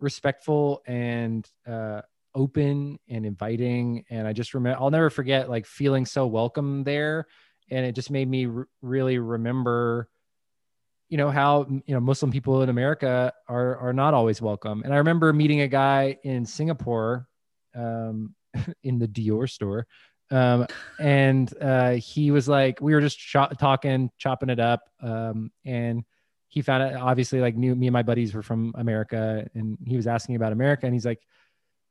[0.00, 2.00] respectful and uh
[2.34, 4.04] open and inviting.
[4.10, 7.26] And i just remember i'll never forget like feeling so welcome there.
[7.70, 10.08] And it just made me r- really remember
[11.08, 14.82] you know how you know muslim people in america are are not always welcome.
[14.84, 17.26] And i remember meeting a guy in singapore
[17.74, 18.34] um
[18.82, 19.86] in the dior store
[20.30, 20.66] um
[20.98, 26.04] and uh he was like we were just talking chopping it up um and
[26.48, 29.96] he found out obviously like knew me and my buddies were from america and he
[29.96, 31.20] was asking about america and he's like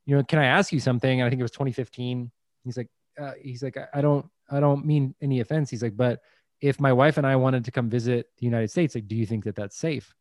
[0.06, 1.20] you know can i ask you something?
[1.20, 2.32] And i think it was 2015
[2.64, 5.70] he's like uh, he's like I, I don't i don't mean any offense.
[5.70, 6.22] He's like but
[6.62, 9.26] if my wife and i wanted to come visit the united states like do you
[9.26, 10.14] think that that's safe?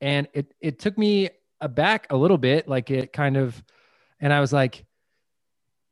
[0.00, 2.68] And it it took me aback a little bit.
[2.68, 3.62] Like it kind of
[4.20, 4.84] and i was like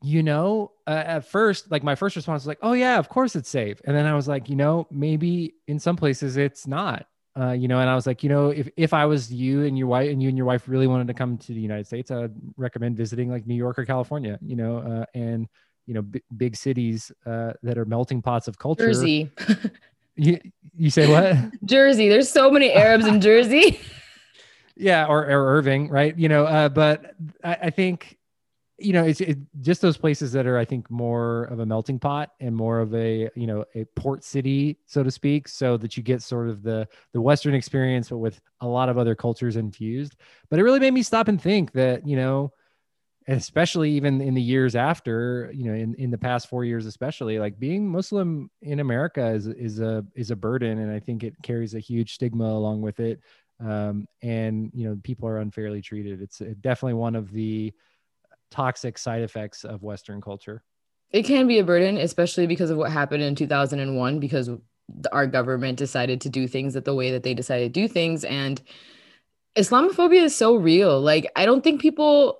[0.02, 3.36] you know uh, at first like my first response was like oh yeah of course
[3.36, 7.06] it's safe and then i was like you know maybe in some places it's not
[7.40, 9.78] uh, you know and i was like you know if, if i was you and
[9.78, 12.10] your wife and you and your wife really wanted to come to the united states
[12.10, 15.48] i would recommend visiting like new york or california you know uh, and
[15.86, 19.30] you know b- big cities uh, that are melting pots of culture Jersey.
[20.16, 20.38] you,
[20.76, 22.08] you say what Jersey.
[22.08, 23.80] There's so many Arabs in Jersey.
[24.76, 28.18] yeah or, or irving right you know uh, but I, I think
[28.84, 31.98] you know it's it, just those places that are i think more of a melting
[31.98, 35.96] pot and more of a you know a port city so to speak so that
[35.96, 39.56] you get sort of the the western experience but with a lot of other cultures
[39.56, 40.16] infused.
[40.48, 42.52] But it really made me stop and think that you know
[43.28, 47.38] especially even in the years after you know in, in the past four years especially
[47.38, 51.32] like being muslim in america is is a is a burden and i think it
[51.40, 53.20] carries a huge stigma along with it.
[53.60, 56.20] Um, and you know people are unfairly treated.
[56.20, 57.72] It's definitely one of the
[58.52, 60.62] toxic side effects of western culture
[61.12, 64.50] it can be a burden, especially because of what happened in 2001, because
[65.12, 68.24] our government decided to do things that the way that they decided to do things.
[68.24, 68.60] And
[69.56, 71.00] Islamophobia is so real.
[71.00, 72.38] Like, I don't think people,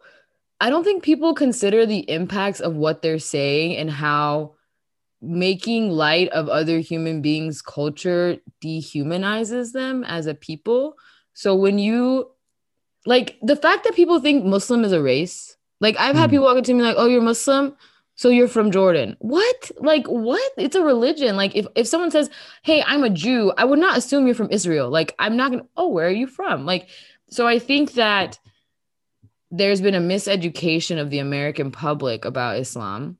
[0.61, 4.55] I don't think people consider the impacts of what they're saying and how
[5.20, 10.94] making light of other human beings' culture dehumanizes them as a people.
[11.35, 12.31] So when you,
[13.05, 16.32] like, the fact that people think Muslim is a race, like, I've had Mm.
[16.32, 17.76] people walk up to me like, oh, you're Muslim?
[18.14, 19.16] So you're from Jordan.
[19.18, 19.70] What?
[19.90, 20.48] Like what?
[20.56, 21.36] It's a religion.
[21.36, 22.28] Like if, if someone says,
[22.62, 24.88] "Hey, I'm a Jew," I would not assume you're from Israel.
[24.98, 26.88] Like I'm not going to, "Oh, where are you from?" Like
[27.30, 28.38] so I think that
[29.50, 33.16] there's been a miseducation of the American public about Islam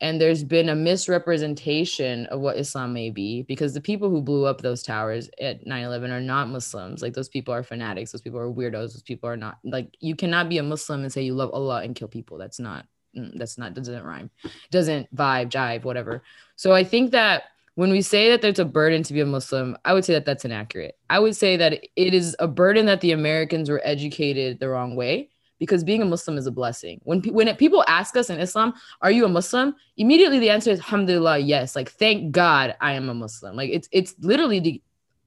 [0.00, 4.44] and there's been a misrepresentation of what Islam may be because the people who blew
[4.44, 7.02] up those towers at 9/11 are not Muslims.
[7.02, 10.14] Like those people are fanatics, those people are weirdos, those people are not like you
[10.14, 12.36] cannot be a Muslim and say you love Allah and kill people.
[12.38, 14.30] That's not mm, that's not doesn't rhyme
[14.70, 16.22] doesn't vibe jive whatever
[16.56, 19.76] so i think that when we say that there's a burden to be a muslim
[19.84, 23.00] i would say that that's inaccurate i would say that it is a burden that
[23.00, 27.00] the americans were educated the wrong way because being a muslim is a blessing.
[27.04, 29.74] When, pe- when it, people ask us in islam are you a muslim?
[29.96, 31.76] immediately the answer is alhamdulillah yes.
[31.76, 33.56] Like thank god i am a muslim.
[33.56, 34.82] Like it's it's literally the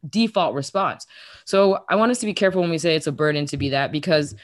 [0.10, 1.08] default response.
[1.46, 3.70] So i want us to be careful when we say it's a burden to be
[3.70, 4.36] that because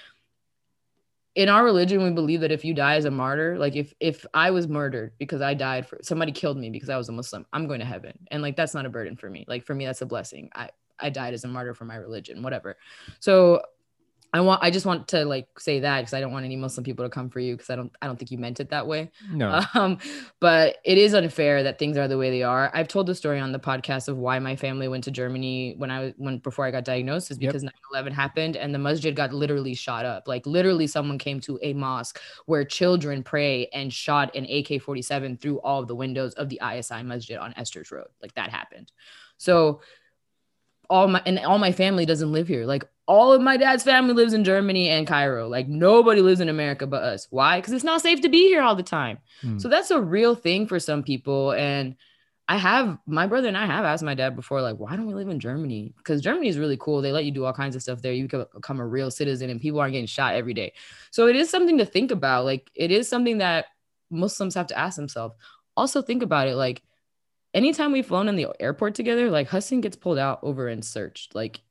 [1.36, 4.26] in our religion we believe that if you die as a martyr like if if
[4.34, 7.46] i was murdered because i died for somebody killed me because i was a muslim
[7.52, 8.18] i'm going to heaven.
[8.32, 9.46] And like that's not a burden for me.
[9.48, 10.50] Like for me that's a blessing.
[10.56, 10.70] I
[11.00, 12.78] i died as a martyr for my religion whatever.
[13.20, 13.62] So
[14.36, 16.84] i want i just want to like say that because i don't want any muslim
[16.84, 18.86] people to come for you because i don't i don't think you meant it that
[18.86, 19.98] way no um,
[20.40, 22.70] but it is unfair that things are the way they are.
[22.74, 25.90] I've told the story on the podcast of why my family went to Germany when
[25.92, 27.54] I was when before I got diagnosed is Yep.
[27.54, 30.28] because 9/11 happened and the masjid got literally shot up.
[30.28, 35.60] Like literally someone came to a mosque where children pray and shot an AK-47 through
[35.62, 38.08] all of the windows of the ISI masjid on Esters Road.
[38.22, 38.92] Like that happened.
[39.38, 39.82] So
[40.90, 42.66] all my and all my family doesn't live here.
[42.66, 45.48] Like all of my dad's family lives in Germany and Cairo.
[45.48, 47.28] Like nobody lives in America but us.
[47.30, 47.60] Why?
[47.60, 49.20] Because it's not safe to be here all the time.
[49.42, 49.60] Hmm.
[49.60, 51.52] So that's a real thing for some people.
[51.54, 51.96] And
[52.48, 55.16] I have my brother and I have asked my dad before, like, why don't we
[55.16, 55.94] live in Germany?
[55.98, 57.02] Because Germany is really cool.
[57.02, 58.14] They let you do all kinds of stuff there.
[58.14, 60.74] You become a real citizen and people aren't getting shot every day.
[61.10, 62.46] So it is something to think about.
[62.46, 63.66] Like, it is something that
[64.12, 65.36] Muslims have to ask themselves.
[65.76, 66.56] Also, think about it.
[66.56, 66.84] Like,
[67.56, 71.34] anytime we've flown in the airport together, like Hassan gets pulled out over and searched.
[71.34, 71.62] Like,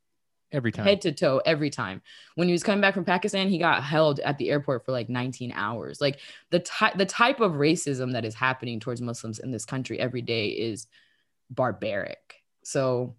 [0.55, 0.85] every time.
[0.87, 2.01] head to toe every time.
[2.37, 5.09] When he was coming back from pakistan he got held at the airport for like
[5.09, 6.01] 19 hours.
[6.01, 6.21] Like
[6.51, 10.23] the type the type of racism that is happening towards muslims in this country every
[10.23, 10.87] day is
[11.51, 12.43] barbaric.
[12.63, 13.17] So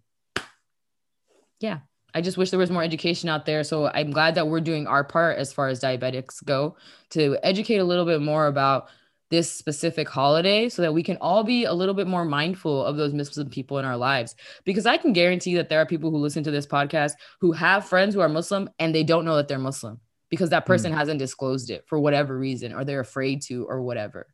[1.60, 1.78] yeah
[2.14, 3.62] i just wish there was more education out there.
[3.62, 6.76] So i'm glad that we're doing our part as far as diabetics go
[7.10, 8.88] to educate a little bit more about
[9.30, 12.96] this specific holiday so that we can all be a little bit more mindful of
[12.96, 14.34] those Muslim people in our lives.
[14.64, 17.88] Because I can guarantee that there are people who listen to this podcast who have
[17.88, 20.96] friends who are Muslim and they don't know that they're Muslim because that person mm.
[20.96, 24.28] hasn't disclosed it for whatever reason or they're afraid to or whatever.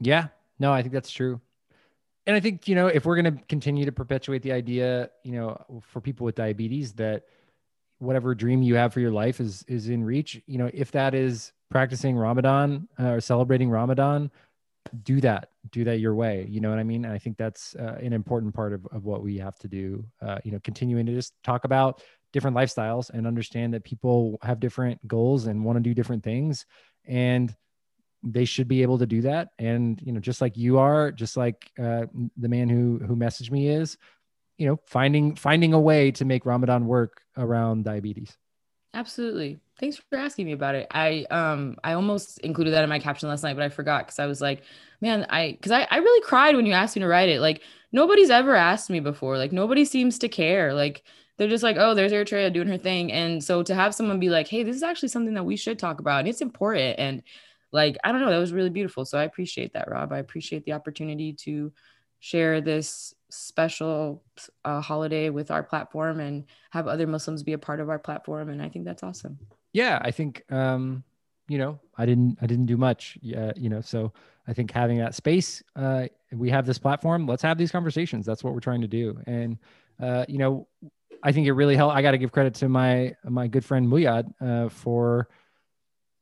[0.00, 1.40] Yeah, no, I think that's true.
[2.26, 5.32] And I think, you know, if we're going to continue to perpetuate the idea, you
[5.32, 7.24] know, for people with diabetes that
[7.98, 11.14] whatever dream you have for your life is is in reach, you know, if that
[11.14, 14.30] is practicing Ramadan uh, or celebrating Ramadan,
[15.02, 15.48] do that.
[15.72, 16.46] Do that your way.
[16.48, 17.04] You know what I mean?
[17.04, 20.04] And I think that's uh, an important part of, of what we have to do.
[20.22, 22.00] Uh, you know, continuing to just talk about
[22.32, 26.64] different lifestyles and understand that people have different goals and want to do different things.
[27.06, 27.52] And
[28.22, 29.48] they should be able to do that.
[29.58, 32.06] And, you know, just like you are, just like uh,
[32.36, 33.98] the man who, who messaged me is,
[34.58, 38.36] you know, finding, finding a way to make Ramadan work around diabetes.
[38.94, 39.58] Absolutely.
[39.80, 40.86] Thanks for asking me about it.
[40.92, 44.20] I um I almost included that in my caption last night, but I forgot because
[44.20, 44.62] I was like,
[45.00, 47.40] man, I because I, I really cried when you asked me to write it.
[47.40, 49.36] Like nobody's ever asked me before.
[49.36, 50.74] Like nobody seems to care.
[50.74, 51.02] Like
[51.36, 53.10] they're just like, oh, there's Eritrea doing her thing.
[53.12, 55.78] And so to have someone be like, hey, this is actually something that we should
[55.78, 56.98] talk about and it's important.
[57.00, 57.22] And
[57.72, 59.04] like, I don't know, that was really beautiful.
[59.04, 60.12] So I appreciate that, Rob.
[60.12, 61.72] I appreciate the opportunity to
[62.20, 64.22] share this special
[64.64, 68.48] uh, holiday with our platform and have other Muslims be a part of our platform.
[68.48, 69.38] And I think that's awesome.
[69.74, 71.04] Yeah, I think um,
[71.48, 73.18] you know I didn't I didn't do much.
[73.20, 74.14] Yeah, you know, so
[74.48, 77.26] I think having that space, uh, we have this platform.
[77.26, 78.24] Let's have these conversations.
[78.24, 79.18] That's what we're trying to do.
[79.26, 79.58] And
[80.00, 80.68] uh, you know,
[81.22, 81.94] I think it really helped.
[81.94, 85.28] I got to give credit to my my good friend Muyad uh, for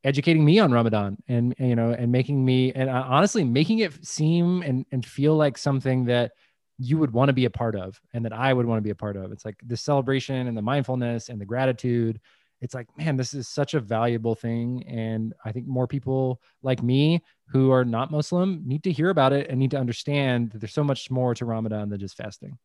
[0.04, 4.04] educating me on Ramadan and, you know and making me and uh, honestly making it
[4.04, 6.32] seem and and feel like something that
[6.78, 8.90] you would want to be a part of and that I would want to be
[8.90, 9.30] a part of.
[9.30, 12.18] It's like the celebration and the mindfulness and the gratitude.
[12.62, 14.84] It's like, man, this is such a valuable thing.
[14.86, 19.32] And I think more people like me who are not Muslim need to hear about
[19.32, 22.56] it and need to understand that there's so much more to Ramadan than just fasting.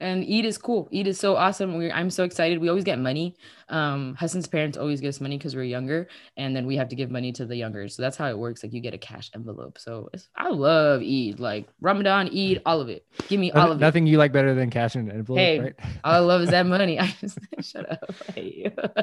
[0.00, 0.88] And Eid is cool.
[0.94, 1.76] Eid is so awesome.
[1.76, 2.58] we I'm so excited.
[2.58, 3.36] We always get money.
[3.68, 6.96] Um, Hassan's parents always give us money because we're younger, and then we have to
[6.96, 7.88] give money to the younger.
[7.88, 8.62] So that's how it works.
[8.62, 9.78] Like you get a cash envelope.
[9.78, 13.06] So I love Eid, like Ramadan, Eid, all of it.
[13.28, 13.80] Give me all of Nothing it.
[13.80, 15.74] Nothing you like better than cash and envelope, hey, right?
[16.04, 17.00] all I love is that money.
[17.00, 18.10] I just shut up.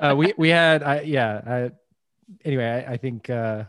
[0.01, 1.41] uh, we we had, I, yeah.
[1.45, 1.71] I,
[2.45, 3.29] anyway, I, I think.
[3.29, 3.65] Uh,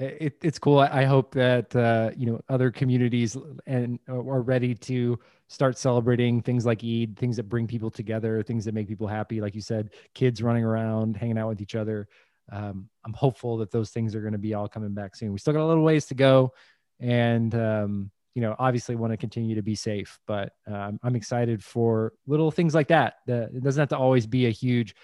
[0.00, 0.78] it, it's cool.
[0.78, 3.36] I, I hope that uh, you know other communities
[3.66, 8.64] and are ready to start celebrating things like Eid, things that bring people together, things
[8.66, 9.40] that make people happy.
[9.40, 12.06] Like you said, kids running around, hanging out with each other.
[12.52, 15.32] Um, I'm hopeful that those things are going to be all coming back soon.
[15.32, 16.52] We still got a little ways to go,
[17.00, 20.18] and um, you know, obviously want to continue to be safe.
[20.26, 23.16] But um, I'm excited for little things like that.
[23.26, 24.94] That it doesn't have to always be a huge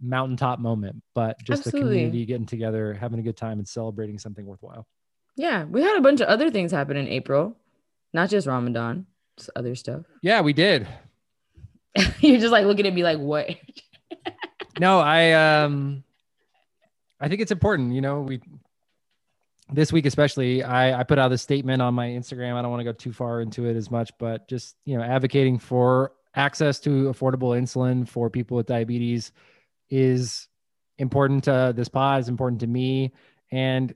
[0.00, 1.80] mountaintop moment, but just Absolutely.
[1.80, 4.86] the community getting together, having a good time, and celebrating something worthwhile.
[5.36, 7.56] Yeah, we had a bunch of other things happen in April,
[8.12, 9.06] not just Ramadan,
[9.56, 10.04] other stuff.
[10.22, 10.88] Yeah, we did.
[12.20, 13.48] You're just like looking at me like, what?
[14.80, 16.04] no, I um,
[17.20, 17.92] I think it's important.
[17.92, 18.40] You know, we
[19.72, 22.54] this week especially, I I put out a statement on my Instagram.
[22.54, 25.02] I don't want to go too far into it as much, but just you know,
[25.02, 29.32] advocating for access to affordable insulin for people with diabetes
[29.90, 30.48] is
[30.98, 33.12] important to this pod, is important to me.
[33.50, 33.94] And,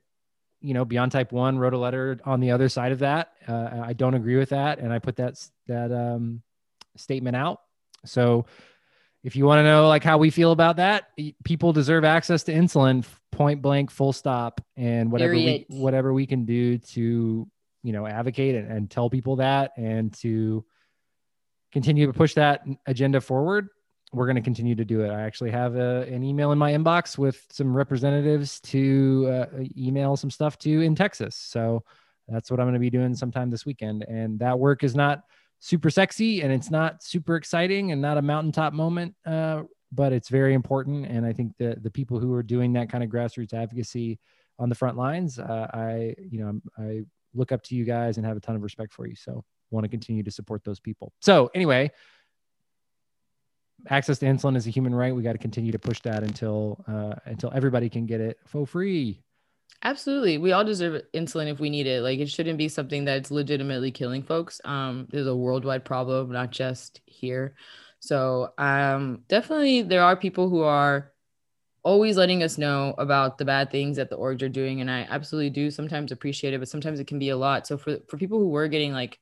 [0.63, 3.33] you know, Beyond Type One wrote a letter on the other side of that.
[3.47, 4.79] Uh, I don't agree with that.
[4.79, 5.35] And I put that,
[5.67, 6.43] that um,
[6.97, 7.61] statement out.
[8.05, 8.47] So
[9.25, 11.11] if you want to know like how we feel about that,
[11.45, 14.61] people deserve access to insulin point blank, full stop.
[14.77, 17.49] And whatever, we, whatever we can do to,
[17.83, 20.65] you know, advocate and, and tell people that and to
[21.73, 23.69] continue to push that agenda forward
[24.13, 25.11] we're going to continue to do it.
[25.11, 30.17] I actually have a, an email in my inbox with some representatives to uh, email
[30.17, 31.35] some stuff to in Texas.
[31.35, 31.83] So
[32.29, 34.05] that's what I'm going to be doing sometime this weekend.
[34.05, 35.23] And that work is not
[35.61, 40.29] super sexy and it's not super exciting and not a mountaintop moment, uh, but it's
[40.29, 41.07] very important.
[41.07, 44.19] And I think that the people who are doing that kind of grassroots advocacy
[44.59, 47.03] on the front lines, uh, I, you know, I
[47.35, 49.17] look up to you guys and have a ton of respect for you.
[49.17, 51.13] So want to continue to support those people.
[51.21, 51.91] So anyway,
[53.89, 55.15] access to insulin is a human right.
[55.15, 58.67] We got to continue to push that until uh, until everybody can get it for
[58.67, 59.23] free.
[59.85, 60.39] Absolutely.
[60.39, 62.03] We all deserve insulin if we need it.
[62.03, 64.61] Like it shouldn't be something that's legitimately killing folks.
[64.65, 67.55] Um, there's a worldwide problem, not just here.
[67.99, 71.13] So um definitely there are people who are
[71.85, 74.81] always letting us know about the bad things that the orgs are doing.
[74.81, 77.67] And I absolutely do sometimes appreciate it, but sometimes it can be a lot.
[77.67, 79.19] So for, for people who were getting like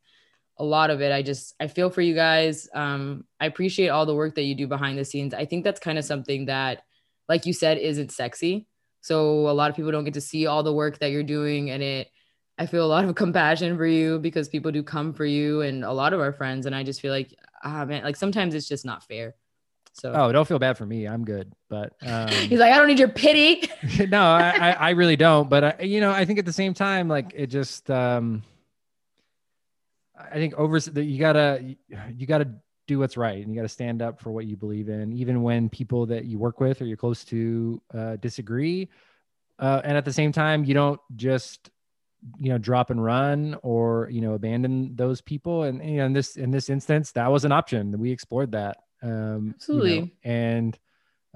[0.61, 2.68] a lot of it, I just, I feel for you guys.
[2.74, 5.32] Um, I appreciate all the work that you do behind the scenes.
[5.32, 6.82] I think that's kind of something that,
[7.30, 8.66] like you said, isn't sexy.
[9.00, 11.70] So a lot of people don't get to see all the work that you're doing.
[11.70, 12.08] And it,
[12.58, 15.82] I feel a lot of compassion for you because people do come for you and
[15.82, 16.66] a lot of our friends.
[16.66, 17.34] And I just feel like,
[17.64, 19.34] ah, man, like sometimes it's just not fair.
[19.94, 21.08] So oh, don't feel bad for me.
[21.08, 23.66] I'm good, but um, he's like, I don't need your pity.
[24.08, 25.48] no, I, I really don't.
[25.48, 28.42] But I, you know, I think at the same time, like it just, um,
[30.32, 31.76] I think over you gotta,
[32.14, 32.50] you gotta
[32.86, 35.68] do what's right, and you gotta stand up for what you believe in, even when
[35.68, 38.88] people that you work with or you're close to uh, disagree.
[39.58, 41.70] Uh, and at the same time, you don't just
[42.38, 46.12] you know drop and run or you know abandon those people and you know in
[46.12, 49.94] this in this instance that was an option we explored that um, Absolutely.
[49.94, 50.78] You know, and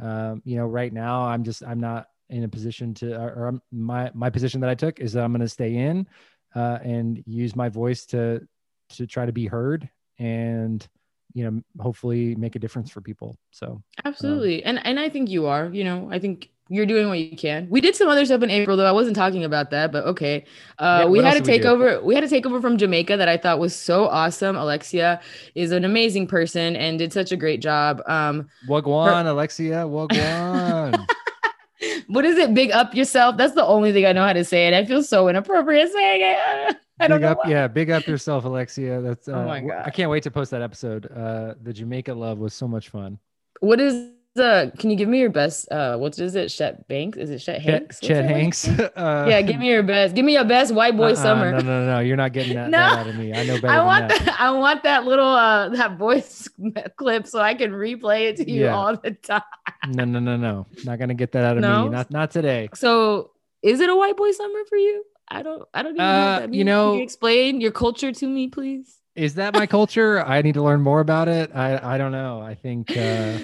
[0.00, 3.60] um, you know, right now I'm just I'm not in a position to, or, or
[3.70, 6.06] my my position that I took is that I'm going to stay in
[6.54, 8.46] uh, and use my voice to
[8.90, 10.86] to try to be heard and
[11.34, 13.36] you know hopefully make a difference for people.
[13.50, 15.68] So um, absolutely, um, and and I think you are.
[15.72, 17.68] You know, I think you're doing what you can.
[17.68, 18.86] We did some other stuff in April though.
[18.86, 20.44] I wasn't talking about that, but okay.
[20.78, 22.00] Uh, yeah, we had a takeover.
[22.00, 24.56] We, we, had a takeover from Jamaica that I thought was so awesome.
[24.56, 25.20] Alexia
[25.54, 28.00] is an amazing person and did such a great job.
[28.06, 31.06] Um, Wagwan, her- Alexia, Wagwan.
[32.06, 32.54] what is it?
[32.54, 33.36] Big up yourself.
[33.36, 34.74] That's the only thing I know how to say it.
[34.74, 36.76] I feel so inappropriate saying it.
[37.00, 39.00] I don't big up, yeah, big up yourself, Alexia.
[39.00, 39.82] That's uh, oh my god.
[39.86, 41.10] I can't wait to post that episode.
[41.10, 43.18] Uh, the Jamaica love was so much fun.
[43.60, 45.70] What is uh, can you give me your best?
[45.70, 46.50] Uh, what is it?
[46.50, 47.16] Shet Banks?
[47.16, 48.00] Is it Shet Hanks?
[48.00, 48.68] Chet, Hanks.
[48.68, 50.14] uh, yeah, give me your best.
[50.14, 51.52] Give me your best white boy uh-uh, summer.
[51.52, 52.78] No, no, no, you're not getting that, no.
[52.78, 53.32] that out of me.
[53.32, 53.68] I know better.
[53.68, 54.24] I want that.
[54.24, 54.40] that.
[54.40, 56.48] I want that little uh that voice
[56.96, 58.74] clip so I can replay it to you yeah.
[58.74, 59.42] all the time.
[59.88, 60.66] No, no, no, no.
[60.84, 61.84] Not gonna get that out of no?
[61.84, 61.90] me.
[61.90, 62.70] Not not today.
[62.74, 63.30] So,
[63.62, 65.04] is it a white boy summer for you?
[65.28, 65.68] I don't.
[65.72, 66.12] I don't even know.
[66.12, 66.58] What uh, that means.
[66.58, 69.00] You know, can you explain your culture to me, please.
[69.16, 70.20] Is that my culture?
[70.26, 71.50] I need to learn more about it.
[71.54, 72.40] I I don't know.
[72.40, 72.96] I think.
[72.96, 73.38] uh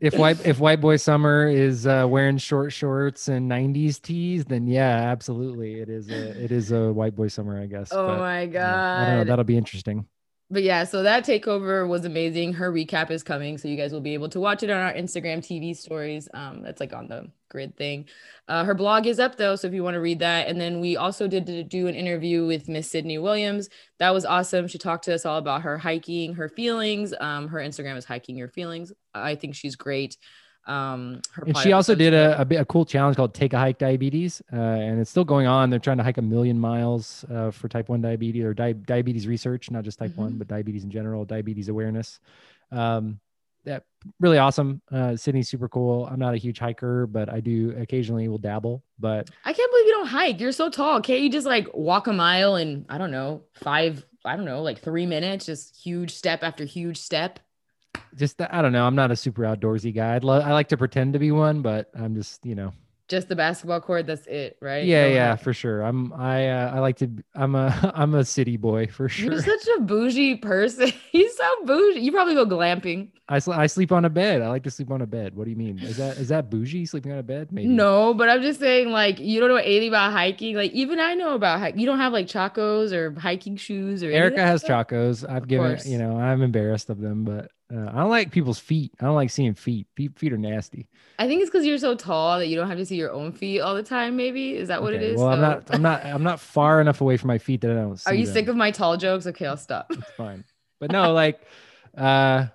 [0.00, 4.66] if white if white boy summer is uh, wearing short shorts and 90s tees then
[4.66, 8.18] yeah absolutely it is a it is a white boy summer i guess oh but,
[8.18, 10.06] my god I don't know, that'll be interesting
[10.50, 12.52] but yeah, so that takeover was amazing.
[12.54, 14.92] Her recap is coming, so you guys will be able to watch it on our
[14.92, 16.28] Instagram TV stories.
[16.34, 18.06] Um, that's like on the grid thing.
[18.48, 20.48] Uh, her blog is up though, so if you want to read that.
[20.48, 23.68] And then we also did do an interview with Miss Sydney Williams.
[23.98, 24.66] That was awesome.
[24.66, 27.14] She talked to us all about her hiking, her feelings.
[27.20, 28.92] Um, her Instagram is hiking your feelings.
[29.14, 30.16] I think she's great.
[30.66, 34.42] Um, and she also did a, a, a, cool challenge called Take a Hike Diabetes,
[34.52, 35.70] uh, and it's still going on.
[35.70, 39.26] They're trying to hike a million miles uh, for type 1 diabetes or di- diabetes
[39.26, 40.22] research, not just type mm-hmm.
[40.22, 42.20] 1, but diabetes in general, diabetes awareness.
[42.70, 43.20] Um,
[43.64, 43.84] that
[44.20, 44.80] really awesome.
[44.90, 46.06] Uh, Sydney's super cool.
[46.06, 48.82] I'm not a huge hiker, but I do occasionally will dabble.
[48.98, 50.40] But I can't believe you don't hike.
[50.40, 51.00] You're so tall.
[51.00, 54.62] Can't you just like walk a mile in, I don't know, five, I don't know,
[54.62, 57.40] like three minutes, just huge step after huge step?
[58.14, 58.86] Just I don't know.
[58.86, 60.16] I'm not a super outdoorsy guy.
[60.16, 62.72] I'd lo- I like to pretend to be one, but I'm just you know
[63.10, 64.06] just the basketball court.
[64.06, 64.84] That's it, right?
[64.84, 65.82] Yeah, no, yeah, for sure.
[65.82, 67.10] I'm I uh, I like to.
[67.34, 69.32] I'm a I'm a city boy for sure.
[69.32, 70.92] You're such a bougie person.
[71.12, 72.00] He's so bougie.
[72.00, 73.08] You probably go glamping.
[73.28, 74.40] I sl- I sleep on a bed.
[74.40, 75.36] I like to sleep on a bed.
[75.36, 75.80] What do you mean?
[75.80, 77.52] Is that is that bougie sleeping on a bed?
[77.52, 77.68] Maybe.
[77.68, 80.54] No, but I'm just saying like you don't know anything about hiking.
[80.54, 81.80] Like even I know about hiking.
[81.80, 84.10] You don't have like chacos or hiking shoes or.
[84.10, 85.28] Erica has chacos.
[85.28, 88.92] I've given you know I'm embarrassed of them, but uh, I don't like people's feet.
[89.00, 89.86] I don't like seeing feet.
[89.94, 90.88] Feet, feet are nasty.
[91.18, 93.32] I think it's because you're so tall that you don't have to see your own
[93.32, 94.16] feet all the time.
[94.16, 95.18] Maybe is that what okay, it is?
[95.18, 95.34] Well, so...
[95.34, 95.64] I'm not.
[95.70, 96.04] I'm not.
[96.04, 98.02] I'm not far enough away from my feet that I don't.
[98.06, 98.34] are you them.
[98.34, 99.26] sick of my tall jokes?
[99.26, 99.86] Okay, I'll stop.
[99.90, 100.44] It's fine.
[100.80, 101.42] But no, like,
[101.96, 102.46] uh,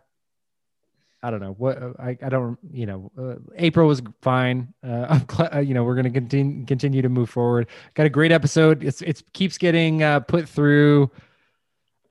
[1.24, 2.18] I don't know what I.
[2.22, 2.58] I don't.
[2.72, 4.74] You know, uh, April was fine.
[4.84, 5.56] Uh, I'm glad.
[5.56, 7.68] Uh, you know, we're gonna continue continue to move forward.
[7.94, 8.84] Got a great episode.
[8.84, 11.10] It's it's keeps getting uh, put through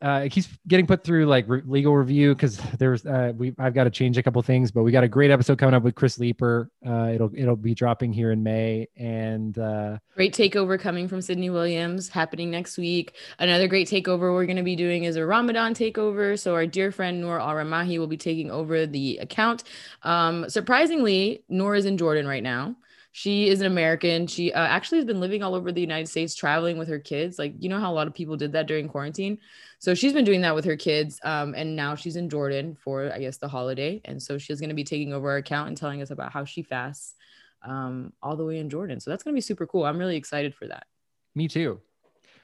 [0.05, 3.73] uh, it keeps getting put through like re- legal review because there's uh, we I've
[3.73, 5.95] got to change a couple things, but we got a great episode coming up with
[5.95, 6.71] Chris Leeper.
[6.87, 11.49] Uh, it'll it'll be dropping here in May, and uh, great takeover coming from Sydney
[11.49, 13.15] Williams happening next week.
[13.39, 16.39] Another great takeover we're going to be doing is a Ramadan takeover.
[16.39, 19.65] So our dear friend Noor Al Ramahi will be taking over the account.
[20.03, 22.77] Um, surprisingly, Noor is in Jordan right now.
[23.17, 24.27] She is an American.
[24.27, 27.39] She uh, actually has been living all over the United States, traveling with her kids.
[27.39, 29.39] Like, you know how a lot of people did that during quarantine?
[29.79, 31.21] So she's been doing that with her kids.
[31.23, 34.01] Um, and now she's in Jordan for, I guess, the holiday.
[34.05, 36.45] And so she's going to be taking over our account and telling us about how
[36.45, 37.15] she fasts
[37.63, 38.99] um, all the way in Jordan.
[38.99, 39.85] So that's going to be super cool.
[39.85, 40.89] I'm really excited for that.
[41.37, 41.81] Me too.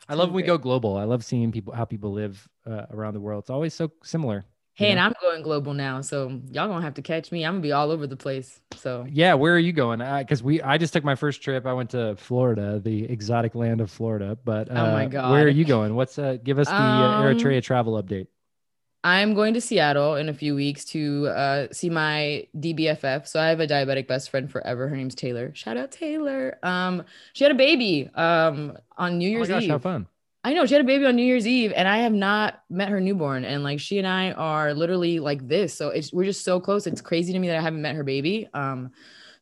[0.08, 0.96] I love when we go global.
[0.96, 3.42] I love seeing people how people live uh, around the world.
[3.42, 4.44] It's always so similar.
[4.80, 7.44] Hey, and I'm going global now, so y'all gonna have to catch me.
[7.44, 8.60] I'm gonna be all over the place.
[8.76, 9.98] So yeah, where are you going?
[9.98, 11.66] Because we, I just took my first trip.
[11.66, 14.38] I went to Florida, the exotic land of Florida.
[14.42, 15.94] But uh, oh my god, where are you going?
[15.94, 18.28] What's uh, give us the uh, Eritrea travel update?
[19.04, 23.26] I'm going to Seattle in a few weeks to uh, see my DBFF.
[23.26, 24.88] So I have a diabetic best friend forever.
[24.88, 25.52] Her name's Taylor.
[25.54, 26.58] Shout out Taylor.
[26.62, 27.04] Um,
[27.34, 29.70] she had a baby um on New Year's oh my gosh, Eve.
[29.70, 30.06] How fun!
[30.42, 32.88] I know she had a baby on New Year's Eve, and I have not met
[32.88, 33.44] her newborn.
[33.44, 36.86] And like she and I are literally like this, so it's we're just so close.
[36.86, 38.48] It's crazy to me that I haven't met her baby.
[38.54, 38.92] Um,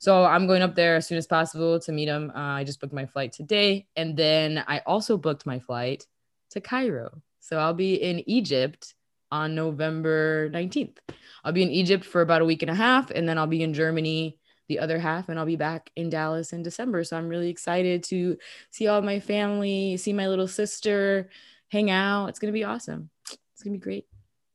[0.00, 2.32] so I'm going up there as soon as possible to meet him.
[2.34, 6.06] Uh, I just booked my flight today, and then I also booked my flight
[6.50, 7.22] to Cairo.
[7.40, 8.94] So I'll be in Egypt
[9.30, 10.96] on November 19th.
[11.44, 13.62] I'll be in Egypt for about a week and a half, and then I'll be
[13.62, 14.37] in Germany
[14.68, 17.04] the other half and I'll be back in Dallas in December.
[17.04, 18.36] So I'm really excited to
[18.70, 21.30] see all my family, see my little sister,
[21.68, 22.26] hang out.
[22.26, 23.10] It's going to be awesome.
[23.30, 24.06] It's going to be great.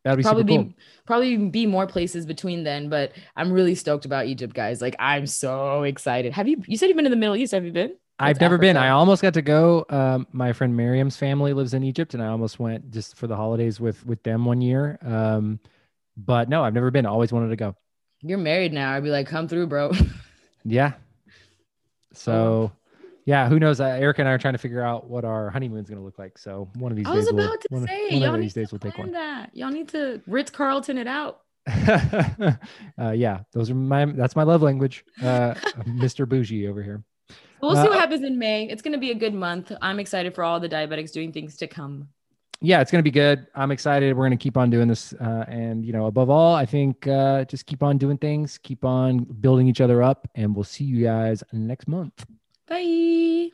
[0.04, 0.64] That'd be probably cool.
[0.66, 4.82] be probably be more places between then, but I'm really stoked about Egypt, guys.
[4.82, 6.34] Like I'm so excited.
[6.34, 7.54] Have you you said you've been in the Middle East?
[7.54, 7.94] Have you been?
[8.20, 8.68] I've never Africa.
[8.68, 8.78] been.
[8.78, 9.86] I almost got to go.
[9.90, 13.36] Um, my friend Miriam's family lives in Egypt, and I almost went just for the
[13.36, 15.00] holidays with with them one year.
[15.02, 15.60] Um,
[16.18, 17.06] but no, I've never been.
[17.06, 17.76] always wanted to go.
[18.24, 18.94] You're married now.
[18.94, 19.92] I'd be like, come through, bro.
[20.64, 20.94] yeah.
[22.14, 22.72] So, oh.
[23.26, 23.82] yeah, who knows?
[23.82, 26.18] Uh, Eric and I are trying to figure out what our honeymoon's going to look
[26.18, 26.38] like.
[26.38, 28.72] So one of these I days, was about we'll, to say, one, y'all these days
[28.72, 29.12] we'll take one.
[29.12, 29.56] That.
[29.56, 31.42] Y'all need to Ritz Carlton it out.
[31.68, 34.06] uh, yeah, those are my.
[34.06, 35.54] That's my love language, uh,
[35.88, 36.28] Mr.
[36.28, 37.04] Bougie over here.
[37.62, 38.68] We'll see what uh, happens in May.
[38.68, 39.72] It's going to be a good month.
[39.82, 42.10] I'm excited for all the diabetics doing things to come
[42.64, 43.46] yeah, it's going to be good.
[43.54, 44.16] I'm excited.
[44.16, 45.14] We're going to keep on doing this.
[45.14, 48.86] Uh, and, you know, above all, I think uh, just keep on doing things, keep
[48.86, 52.26] on building each other up, and we'll see you guys next month.
[52.68, 53.50] Bye.